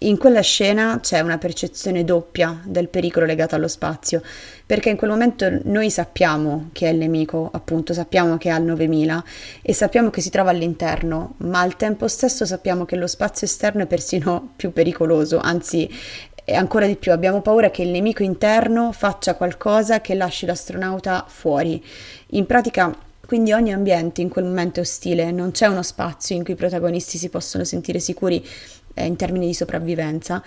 In 0.00 0.18
quella 0.18 0.42
scena 0.42 0.98
c'è 1.00 1.20
una 1.20 1.38
percezione 1.38 2.04
doppia 2.04 2.60
del 2.64 2.88
pericolo 2.88 3.24
legato 3.24 3.54
allo 3.54 3.66
spazio, 3.66 4.20
perché 4.66 4.90
in 4.90 4.96
quel 4.96 5.08
momento 5.08 5.48
noi 5.62 5.90
sappiamo 5.90 6.68
che 6.72 6.86
è 6.86 6.92
il 6.92 6.98
nemico, 6.98 7.48
appunto, 7.50 7.94
sappiamo 7.94 8.36
che 8.36 8.50
è 8.50 8.52
al 8.52 8.62
9000 8.62 9.24
e 9.62 9.72
sappiamo 9.72 10.10
che 10.10 10.20
si 10.20 10.28
trova 10.28 10.50
all'interno, 10.50 11.34
ma 11.38 11.60
al 11.60 11.76
tempo 11.76 12.08
stesso 12.08 12.44
sappiamo 12.44 12.84
che 12.84 12.96
lo 12.96 13.06
spazio 13.06 13.46
esterno 13.46 13.84
è 13.84 13.86
persino 13.86 14.52
più 14.54 14.70
pericoloso, 14.70 15.38
anzi 15.38 15.88
e 16.48 16.54
ancora 16.54 16.86
di 16.86 16.96
più 16.96 17.10
abbiamo 17.10 17.40
paura 17.40 17.70
che 17.70 17.82
il 17.82 17.88
nemico 17.88 18.22
interno 18.22 18.92
faccia 18.92 19.34
qualcosa 19.34 20.02
che 20.02 20.14
lasci 20.14 20.44
l'astronauta 20.44 21.24
fuori. 21.26 21.82
In 22.28 22.44
pratica 22.44 22.94
quindi 23.26 23.52
ogni 23.52 23.72
ambiente 23.72 24.20
in 24.20 24.28
quel 24.28 24.44
momento 24.44 24.78
è 24.78 24.82
ostile, 24.82 25.32
non 25.32 25.50
c'è 25.50 25.66
uno 25.66 25.82
spazio 25.82 26.36
in 26.36 26.44
cui 26.44 26.52
i 26.52 26.56
protagonisti 26.56 27.18
si 27.18 27.28
possono 27.28 27.64
sentire 27.64 27.98
sicuri 27.98 28.46
eh, 28.96 29.06
in 29.06 29.16
termini 29.16 29.46
di 29.46 29.54
sopravvivenza 29.54 30.42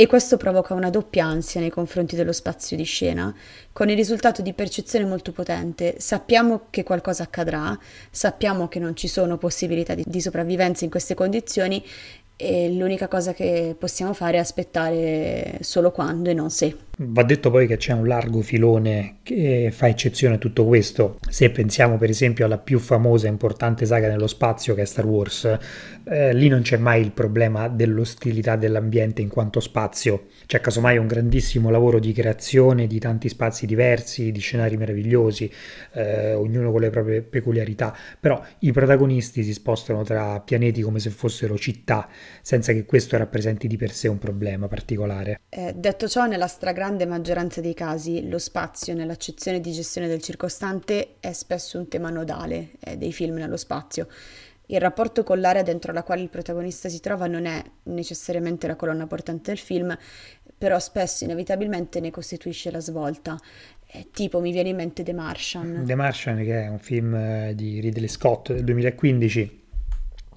e 0.00 0.06
questo 0.06 0.36
provoca 0.36 0.74
una 0.74 0.90
doppia 0.90 1.24
ansia 1.24 1.60
nei 1.60 1.70
confronti 1.70 2.14
dello 2.14 2.30
spazio 2.30 2.76
di 2.76 2.84
scena, 2.84 3.34
con 3.72 3.90
il 3.90 3.96
risultato 3.96 4.42
di 4.42 4.52
percezione 4.52 5.04
molto 5.04 5.32
potente. 5.32 5.96
Sappiamo 5.98 6.66
che 6.70 6.84
qualcosa 6.84 7.24
accadrà, 7.24 7.76
sappiamo 8.08 8.68
che 8.68 8.78
non 8.78 8.94
ci 8.94 9.08
sono 9.08 9.38
possibilità 9.38 9.96
di, 9.96 10.04
di 10.06 10.20
sopravvivenza 10.20 10.84
in 10.84 10.90
queste 10.90 11.14
condizioni 11.14 11.84
e 12.36 12.70
l'unica 12.70 13.08
cosa 13.08 13.32
che 13.32 13.74
possiamo 13.76 14.12
fare 14.12 14.36
è 14.36 14.40
aspettare 14.40 15.58
solo 15.62 15.90
quando 15.90 16.30
e 16.30 16.34
non 16.34 16.50
se. 16.50 16.87
Va 17.00 17.22
detto 17.22 17.52
poi 17.52 17.68
che 17.68 17.76
c'è 17.76 17.92
un 17.92 18.08
largo 18.08 18.40
filone 18.40 19.18
che 19.22 19.70
fa 19.72 19.86
eccezione 19.86 20.34
a 20.34 20.38
tutto 20.38 20.66
questo. 20.66 21.20
Se 21.28 21.48
pensiamo 21.50 21.96
per 21.96 22.10
esempio 22.10 22.44
alla 22.44 22.58
più 22.58 22.80
famosa 22.80 23.28
e 23.28 23.30
importante 23.30 23.86
saga 23.86 24.08
nello 24.08 24.26
spazio 24.26 24.74
che 24.74 24.82
è 24.82 24.84
Star 24.84 25.06
Wars, 25.06 25.58
eh, 26.02 26.34
lì 26.34 26.48
non 26.48 26.62
c'è 26.62 26.76
mai 26.76 27.00
il 27.00 27.12
problema 27.12 27.68
dell'ostilità 27.68 28.56
dell'ambiente 28.56 29.22
in 29.22 29.28
quanto 29.28 29.60
spazio. 29.60 30.26
C'è 30.44 30.60
casomai 30.60 30.98
un 30.98 31.06
grandissimo 31.06 31.70
lavoro 31.70 32.00
di 32.00 32.12
creazione 32.12 32.88
di 32.88 32.98
tanti 32.98 33.28
spazi 33.28 33.64
diversi, 33.64 34.32
di 34.32 34.40
scenari 34.40 34.76
meravigliosi, 34.76 35.48
eh, 35.92 36.34
ognuno 36.34 36.72
con 36.72 36.80
le 36.80 36.90
proprie 36.90 37.22
peculiarità, 37.22 37.96
però 38.18 38.42
i 38.60 38.72
protagonisti 38.72 39.44
si 39.44 39.52
spostano 39.52 40.02
tra 40.02 40.40
pianeti 40.40 40.82
come 40.82 40.98
se 40.98 41.10
fossero 41.10 41.56
città, 41.56 42.08
senza 42.42 42.72
che 42.72 42.84
questo 42.84 43.16
rappresenti 43.16 43.68
di 43.68 43.76
per 43.76 43.92
sé 43.92 44.08
un 44.08 44.18
problema 44.18 44.66
particolare. 44.66 45.38
Eh, 45.48 45.74
detto 45.76 46.08
ciò, 46.08 46.26
nella 46.26 46.48
stragrande 46.48 46.86
grande 46.88 47.04
maggioranza 47.04 47.60
dei 47.60 47.74
casi 47.74 48.30
lo 48.30 48.38
spazio 48.38 48.94
nell'accezione 48.94 49.60
di 49.60 49.72
gestione 49.72 50.08
del 50.08 50.22
circostante 50.22 51.16
è 51.20 51.32
spesso 51.32 51.76
un 51.76 51.86
tema 51.86 52.08
nodale 52.08 52.70
eh, 52.80 52.96
dei 52.96 53.12
film 53.12 53.34
nello 53.34 53.58
spazio. 53.58 54.08
Il 54.70 54.80
rapporto 54.80 55.22
con 55.22 55.38
l'area 55.38 55.62
dentro 55.62 55.92
la 55.92 56.02
quale 56.02 56.22
il 56.22 56.30
protagonista 56.30 56.88
si 56.88 57.00
trova 57.00 57.26
non 57.26 57.44
è 57.44 57.62
necessariamente 57.84 58.66
la 58.66 58.74
colonna 58.74 59.06
portante 59.06 59.50
del 59.50 59.58
film, 59.58 59.94
però 60.56 60.78
spesso 60.78 61.24
inevitabilmente 61.24 62.00
ne 62.00 62.10
costituisce 62.10 62.70
la 62.70 62.80
svolta. 62.80 63.38
Eh, 63.86 64.08
tipo 64.10 64.40
mi 64.40 64.50
viene 64.50 64.70
in 64.70 64.76
mente 64.76 65.02
The 65.02 65.12
Martian. 65.12 65.82
The 65.84 65.94
Martian 65.94 66.36
che 66.38 66.64
è 66.64 66.68
un 66.68 66.78
film 66.78 67.14
eh, 67.14 67.52
di 67.54 67.80
Ridley 67.80 68.08
Scott 68.08 68.50
del 68.50 68.64
2015 68.64 69.57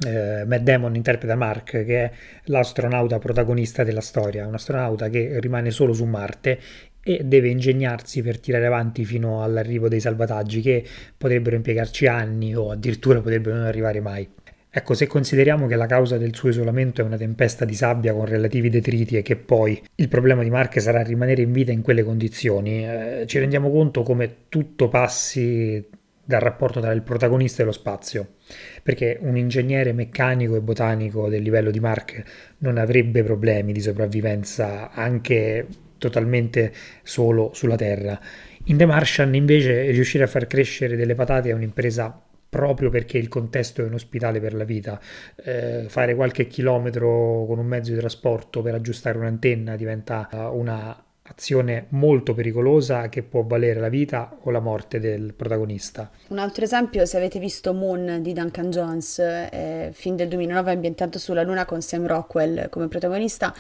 eh, 0.05 0.46
Matt 0.46 0.62
Damon 0.62 0.96
interpreta 0.96 1.36
Mark, 1.36 1.84
che 1.86 2.03
è 2.03 2.12
l'astronauta 2.46 3.20
protagonista 3.20 3.84
della 3.84 4.01
storia, 4.01 4.48
un 4.48 4.53
astronauta 4.53 5.10
che 5.10 5.38
rimane 5.39 5.72
solo 5.72 5.93
su 5.93 6.05
Marte 6.05 6.60
e 7.03 7.22
deve 7.24 7.50
ingegnarsi 7.50 8.22
per 8.22 8.39
tirare 8.39 8.65
avanti 8.65 9.05
fino 9.05 9.43
all'arrivo 9.43 9.88
dei 9.88 10.00
salvataggi 10.00 10.62
che 10.62 10.86
potrebbero 11.17 11.55
impiegarci 11.55 12.05
anni 12.08 12.55
o 12.55 12.72
addirittura 12.72 13.22
potrebbero 13.22 13.55
non 13.55 13.65
arrivare 13.65 14.00
mai. 14.01 14.29
Ecco, 14.74 14.93
se 14.93 15.05
consideriamo 15.05 15.67
che 15.67 15.75
la 15.75 15.86
causa 15.86 16.17
del 16.17 16.34
suo 16.34 16.48
isolamento 16.48 17.01
è 17.01 17.03
una 17.03 17.17
tempesta 17.17 17.65
di 17.65 17.74
sabbia 17.74 18.13
con 18.13 18.25
relativi 18.25 18.70
detriti 18.70 19.17
e 19.17 19.22
che 19.22 19.36
poi 19.36 19.81
il 19.96 20.08
problema 20.08 20.43
di 20.43 20.50
Mark 20.50 20.79
sarà 20.79 21.01
rimanere 21.01 21.41
in 21.41 21.51
vita 21.51 21.74
in 21.74 21.81
quelle 21.81 22.03
condizioni, 22.03 22.88
eh, 22.88 23.24
ci 23.27 23.38
rendiamo 23.39 23.70
conto 23.70 24.01
come 24.01 24.46
tutto 24.48 24.88
passi 24.88 25.86
dal 26.24 26.39
rapporto 26.39 26.79
tra 26.79 26.93
il 26.93 27.01
protagonista 27.01 27.63
e 27.63 27.65
lo 27.65 27.74
spazio, 27.74 28.36
perché 28.84 29.18
un 29.22 29.38
ingegnere 29.38 29.94
meccanico 29.94 30.56
e 30.56 30.62
botanico 30.62 31.30
del 31.30 31.42
livello 31.42 31.72
di 31.72 31.80
Mark 31.80 32.24
non 32.60 32.78
avrebbe 32.78 33.24
problemi 33.24 33.74
di 33.74 33.82
sopravvivenza 33.82 34.92
anche 34.92 35.68
totalmente 35.98 36.74
solo 37.04 37.52
sulla 37.54 37.76
Terra. 37.76 38.20
In 38.66 38.78
The 38.78 38.86
Martian 38.86 39.34
invece 39.36 39.92
riuscire 39.92 40.24
a 40.24 40.28
far 40.28 40.48
crescere 40.48 40.96
delle 40.96 41.16
patate 41.16 41.50
è 41.50 41.54
un'impresa 41.54 42.22
proprio 42.50 42.90
perché 42.90 43.18
il 43.18 43.30
contesto 43.30 43.82
è 43.82 43.88
inospitale 43.88 44.42
per 44.42 44.54
la 44.54 44.66
vita. 44.66 45.00
Eh, 45.44 45.86
fare 45.88 46.16
qualche 46.16 46.48
chilometro 46.48 47.46
con 47.48 47.60
un 47.60 47.66
mezzo 47.66 47.92
di 47.92 47.98
trasporto 47.98 48.62
per 48.62 48.74
aggiustare 48.74 49.18
un'antenna 49.18 49.76
diventa 49.78 50.28
una 50.52 51.02
azione 51.24 51.86
molto 51.90 52.34
pericolosa 52.34 53.08
che 53.08 53.22
può 53.22 53.44
valere 53.44 53.80
la 53.80 53.90
vita 53.90 54.36
o 54.42 54.50
la 54.50 54.60
morte 54.60 55.00
del 55.00 55.34
protagonista. 55.34 56.10
Un 56.28 56.40
altro 56.40 56.63
esempio, 56.63 57.06
se 57.06 57.18
avete 57.18 57.40
visto 57.40 57.74
Moon 57.74 58.20
di 58.22 58.34
Duncan 58.34 58.70
Jones, 58.70 59.20
eh, 59.20 59.92
film 59.94 60.16
del 60.16 60.28
2009 60.28 60.72
ambientato 60.72 61.20
sulla 61.20 61.44
Luna 61.44 61.66
con 61.66 61.82
Sam 61.82 62.08
Rockwell 62.08 62.70
come 62.70 62.88
protagonista, 62.88 63.54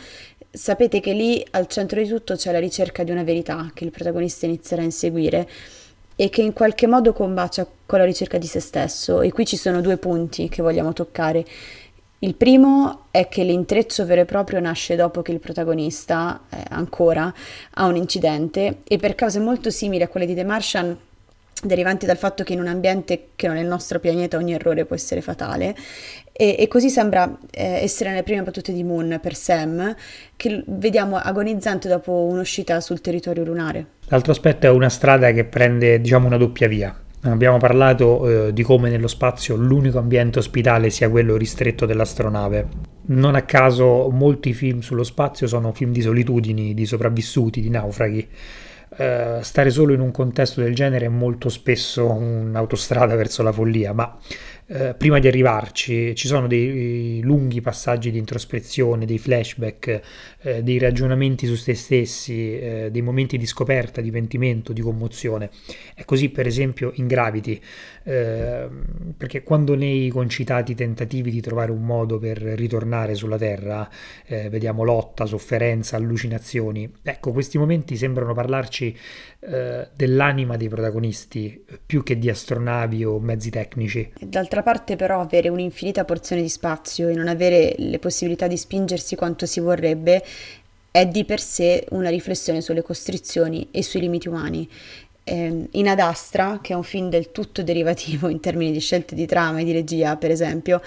sapete 0.49 0.99
che 0.99 1.13
lì 1.13 1.45
al 1.51 1.67
centro 1.67 2.01
di 2.01 2.07
tutto 2.07 2.35
c'è 2.35 2.51
la 2.51 2.59
ricerca 2.59 3.03
di 3.03 3.11
una 3.11 3.23
verità 3.23 3.71
che 3.73 3.85
il 3.85 3.91
protagonista 3.91 4.45
inizierà 4.45 4.81
a 4.81 4.85
inseguire 4.85 5.47
e 6.15 6.29
che 6.29 6.41
in 6.41 6.53
qualche 6.53 6.87
modo 6.87 7.13
combacia 7.13 7.65
con 7.85 7.99
la 7.99 8.05
ricerca 8.05 8.37
di 8.37 8.45
se 8.45 8.59
stesso. 8.59 9.21
E 9.21 9.31
qui 9.31 9.45
ci 9.45 9.57
sono 9.57 9.81
due 9.81 9.97
punti 9.97 10.49
che 10.49 10.61
vogliamo 10.61 10.93
toccare. 10.93 11.45
Il 12.23 12.35
primo 12.35 13.05
è 13.09 13.27
che 13.27 13.43
l'intreccio 13.43 14.05
vero 14.05 14.21
e 14.21 14.25
proprio 14.25 14.59
nasce 14.59 14.95
dopo 14.95 15.23
che 15.23 15.31
il 15.31 15.39
protagonista, 15.39 16.41
eh, 16.51 16.57
ancora, 16.69 17.33
ha 17.73 17.85
un 17.87 17.95
incidente 17.95 18.81
e 18.83 18.97
per 18.97 19.15
cause 19.15 19.39
molto 19.39 19.71
simili 19.71 20.03
a 20.03 20.07
quelle 20.07 20.27
di 20.27 20.35
The 20.35 20.43
Martian, 20.43 20.95
derivanti 21.63 22.05
dal 22.05 22.17
fatto 22.17 22.43
che 22.43 22.53
in 22.53 22.59
un 22.59 22.67
ambiente 22.67 23.29
che 23.35 23.47
non 23.47 23.57
è 23.57 23.61
il 23.61 23.67
nostro 23.67 23.99
pianeta 23.99 24.37
ogni 24.37 24.53
errore 24.53 24.85
può 24.85 24.95
essere 24.95 25.21
fatale. 25.21 25.75
E, 26.31 26.57
e 26.59 26.67
così 26.67 26.91
sembra 26.91 27.39
eh, 27.49 27.81
essere 27.81 28.11
nelle 28.11 28.21
prime 28.21 28.43
battute 28.43 28.71
di 28.71 28.83
Moon 28.83 29.17
per 29.19 29.33
Sam, 29.33 29.95
che 30.35 30.63
vediamo 30.67 31.17
agonizzante 31.17 31.87
dopo 31.87 32.11
un'uscita 32.11 32.81
sul 32.81 33.01
territorio 33.01 33.43
lunare. 33.43 33.85
L'altro 34.09 34.31
aspetto 34.31 34.67
è 34.67 34.69
una 34.69 34.89
strada 34.89 35.31
che 35.31 35.43
prende, 35.45 35.99
diciamo, 35.99 36.27
una 36.27 36.37
doppia 36.37 36.67
via 36.67 36.95
Abbiamo 37.23 37.57
parlato 37.57 38.47
eh, 38.47 38.53
di 38.53 38.63
come 38.63 38.89
nello 38.89 39.07
spazio 39.07 39.55
l'unico 39.55 39.99
ambiente 39.99 40.39
ospitale 40.39 40.89
sia 40.89 41.07
quello 41.07 41.37
ristretto 41.37 41.85
dell'astronave. 41.85 42.67
Non 43.07 43.35
a 43.35 43.43
caso 43.43 44.09
molti 44.09 44.53
film 44.53 44.79
sullo 44.79 45.03
spazio 45.03 45.45
sono 45.45 45.71
film 45.71 45.91
di 45.91 46.01
solitudini, 46.01 46.73
di 46.73 46.85
sopravvissuti, 46.85 47.61
di 47.61 47.69
naufraghi. 47.69 48.27
Eh, 48.97 49.37
stare 49.41 49.69
solo 49.69 49.93
in 49.93 49.99
un 49.99 50.09
contesto 50.09 50.61
del 50.61 50.73
genere 50.73 51.05
è 51.05 51.09
molto 51.09 51.49
spesso 51.49 52.11
un'autostrada 52.11 53.15
verso 53.15 53.43
la 53.43 53.51
follia, 53.51 53.93
ma 53.93 54.17
eh, 54.73 54.93
prima 54.93 55.19
di 55.19 55.27
arrivarci 55.27 56.15
ci 56.15 56.27
sono 56.27 56.47
dei 56.47 57.19
lunghi 57.21 57.59
passaggi 57.59 58.09
di 58.09 58.17
introspezione, 58.17 59.05
dei 59.05 59.19
flashback, 59.19 60.01
eh, 60.41 60.63
dei 60.63 60.79
ragionamenti 60.79 61.45
su 61.45 61.55
se 61.55 61.73
stessi, 61.73 62.57
eh, 62.57 62.89
dei 62.89 63.01
momenti 63.01 63.37
di 63.37 63.45
scoperta, 63.45 63.99
di 63.99 64.11
pentimento, 64.11 64.71
di 64.71 64.79
commozione. 64.79 65.49
È 65.93 66.05
così 66.05 66.29
per 66.29 66.47
esempio 66.47 66.93
in 66.95 67.07
Gravity, 67.07 67.59
ehm, 68.03 69.13
perché 69.17 69.43
quando 69.43 69.75
nei 69.75 70.07
concitati 70.07 70.73
tentativi 70.73 71.31
di 71.31 71.41
trovare 71.41 71.71
un 71.71 71.83
modo 71.83 72.17
per 72.17 72.37
ritornare 72.37 73.13
sulla 73.13 73.37
Terra, 73.37 73.89
eh, 74.25 74.47
vediamo 74.47 74.83
lotta, 74.83 75.25
sofferenza, 75.25 75.97
allucinazioni, 75.97 76.89
ecco 77.03 77.33
questi 77.33 77.57
momenti 77.57 77.97
sembrano 77.97 78.33
parlarci 78.33 78.95
eh, 79.43 79.87
dell'anima 79.95 80.55
dei 80.55 80.69
protagonisti 80.69 81.65
più 81.83 82.03
che 82.03 82.19
di 82.19 82.29
astronavi 82.29 83.03
o 83.03 83.19
mezzi 83.19 83.49
tecnici. 83.49 84.13
D'altra 84.19 84.61
parte 84.61 84.95
però 84.95 85.19
avere 85.19 85.49
un'infinita 85.49 86.05
porzione 86.05 86.43
di 86.43 86.49
spazio 86.49 87.09
e 87.09 87.15
non 87.15 87.27
avere 87.27 87.73
le 87.77 87.97
possibilità 87.97 88.45
di 88.45 88.55
spingersi 88.55 89.15
quanto 89.15 89.47
si 89.47 89.59
vorrebbe 89.59 90.23
è 90.91 91.07
di 91.07 91.25
per 91.25 91.39
sé 91.39 91.85
una 91.89 92.09
riflessione 92.09 92.61
sulle 92.61 92.83
costrizioni 92.83 93.69
e 93.71 93.81
sui 93.81 94.01
limiti 94.01 94.27
umani. 94.27 94.69
Eh, 95.23 95.67
in 95.71 95.87
Ad 95.87 95.99
Astra, 95.99 96.59
che 96.61 96.73
è 96.73 96.75
un 96.75 96.83
film 96.83 97.09
del 97.09 97.31
tutto 97.31 97.63
derivativo 97.63 98.27
in 98.27 98.39
termini 98.39 98.71
di 98.71 98.79
scelte 98.79 99.15
di 99.15 99.25
trama 99.25 99.59
e 99.59 99.63
di 99.63 99.71
regia, 99.71 100.17
per 100.17 100.29
esempio, 100.31 100.81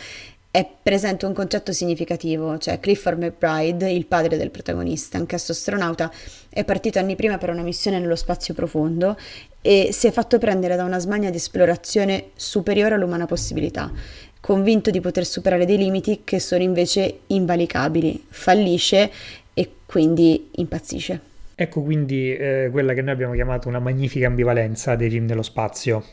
è 0.54 0.64
presente 0.80 1.26
un 1.26 1.32
concetto 1.32 1.72
significativo, 1.72 2.58
cioè 2.58 2.78
Clifford 2.78 3.20
McBride, 3.20 3.90
il 3.90 4.06
padre 4.06 4.36
del 4.36 4.52
protagonista, 4.52 5.18
anch'esso 5.18 5.50
astronauta, 5.50 6.12
è 6.48 6.62
partito 6.62 7.00
anni 7.00 7.16
prima 7.16 7.38
per 7.38 7.50
una 7.50 7.62
missione 7.62 7.98
nello 7.98 8.14
spazio 8.14 8.54
profondo 8.54 9.18
e 9.60 9.88
si 9.90 10.06
è 10.06 10.12
fatto 10.12 10.38
prendere 10.38 10.76
da 10.76 10.84
una 10.84 11.00
smania 11.00 11.30
di 11.30 11.38
esplorazione 11.38 12.26
superiore 12.36 12.94
all'umana 12.94 13.26
possibilità, 13.26 13.90
convinto 14.38 14.92
di 14.92 15.00
poter 15.00 15.26
superare 15.26 15.66
dei 15.66 15.76
limiti 15.76 16.20
che 16.22 16.38
sono 16.38 16.62
invece 16.62 17.22
invalicabili, 17.26 18.24
fallisce 18.28 19.10
e 19.54 19.70
quindi 19.84 20.50
impazzisce. 20.52 21.20
Ecco 21.56 21.82
quindi 21.82 22.32
eh, 22.32 22.68
quella 22.70 22.94
che 22.94 23.02
noi 23.02 23.12
abbiamo 23.14 23.34
chiamato 23.34 23.66
una 23.66 23.80
magnifica 23.80 24.28
ambivalenza 24.28 24.94
dei 24.94 25.10
film 25.10 25.26
dello 25.26 25.42
spazio 25.42 26.04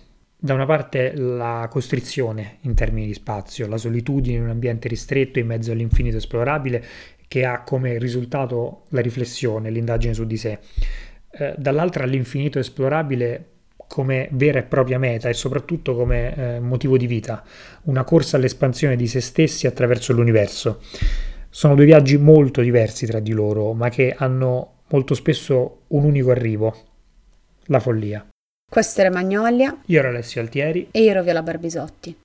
da 0.43 0.55
una 0.55 0.65
parte 0.65 1.15
la 1.15 1.67
costrizione 1.69 2.57
in 2.61 2.73
termini 2.73 3.05
di 3.05 3.13
spazio, 3.13 3.67
la 3.67 3.77
solitudine 3.77 4.37
in 4.37 4.43
un 4.43 4.49
ambiente 4.49 4.87
ristretto 4.87 5.37
in 5.37 5.45
mezzo 5.45 5.71
all'infinito 5.71 6.17
esplorabile 6.17 6.83
che 7.27 7.45
ha 7.45 7.61
come 7.61 7.99
risultato 7.99 8.85
la 8.89 9.01
riflessione, 9.01 9.69
l'indagine 9.69 10.15
su 10.15 10.25
di 10.25 10.37
sé. 10.37 10.57
Eh, 11.29 11.53
dall'altra 11.57 12.05
l'infinito 12.05 12.57
esplorabile 12.57 13.49
come 13.87 14.29
vera 14.31 14.57
e 14.57 14.63
propria 14.63 14.97
meta 14.97 15.29
e 15.29 15.33
soprattutto 15.33 15.95
come 15.95 16.35
eh, 16.35 16.59
motivo 16.59 16.97
di 16.97 17.05
vita, 17.05 17.43
una 17.83 18.03
corsa 18.03 18.37
all'espansione 18.37 18.95
di 18.95 19.05
se 19.05 19.21
stessi 19.21 19.67
attraverso 19.67 20.11
l'universo. 20.11 20.81
Sono 21.49 21.75
due 21.75 21.85
viaggi 21.85 22.17
molto 22.17 22.61
diversi 22.61 23.05
tra 23.05 23.19
di 23.19 23.31
loro, 23.31 23.73
ma 23.73 23.89
che 23.89 24.15
hanno 24.17 24.79
molto 24.89 25.13
spesso 25.13 25.81
un 25.89 26.03
unico 26.03 26.31
arrivo, 26.31 26.75
la 27.65 27.79
follia. 27.79 28.25
Questo 28.71 29.01
era 29.01 29.11
Magnolia. 29.11 29.75
Io 29.87 29.99
ero 29.99 30.07
Alessio 30.07 30.39
Altieri. 30.39 30.87
E 30.91 31.01
io 31.01 31.09
ero 31.09 31.23
Viola 31.23 31.43
Barbisotti. 31.43 32.15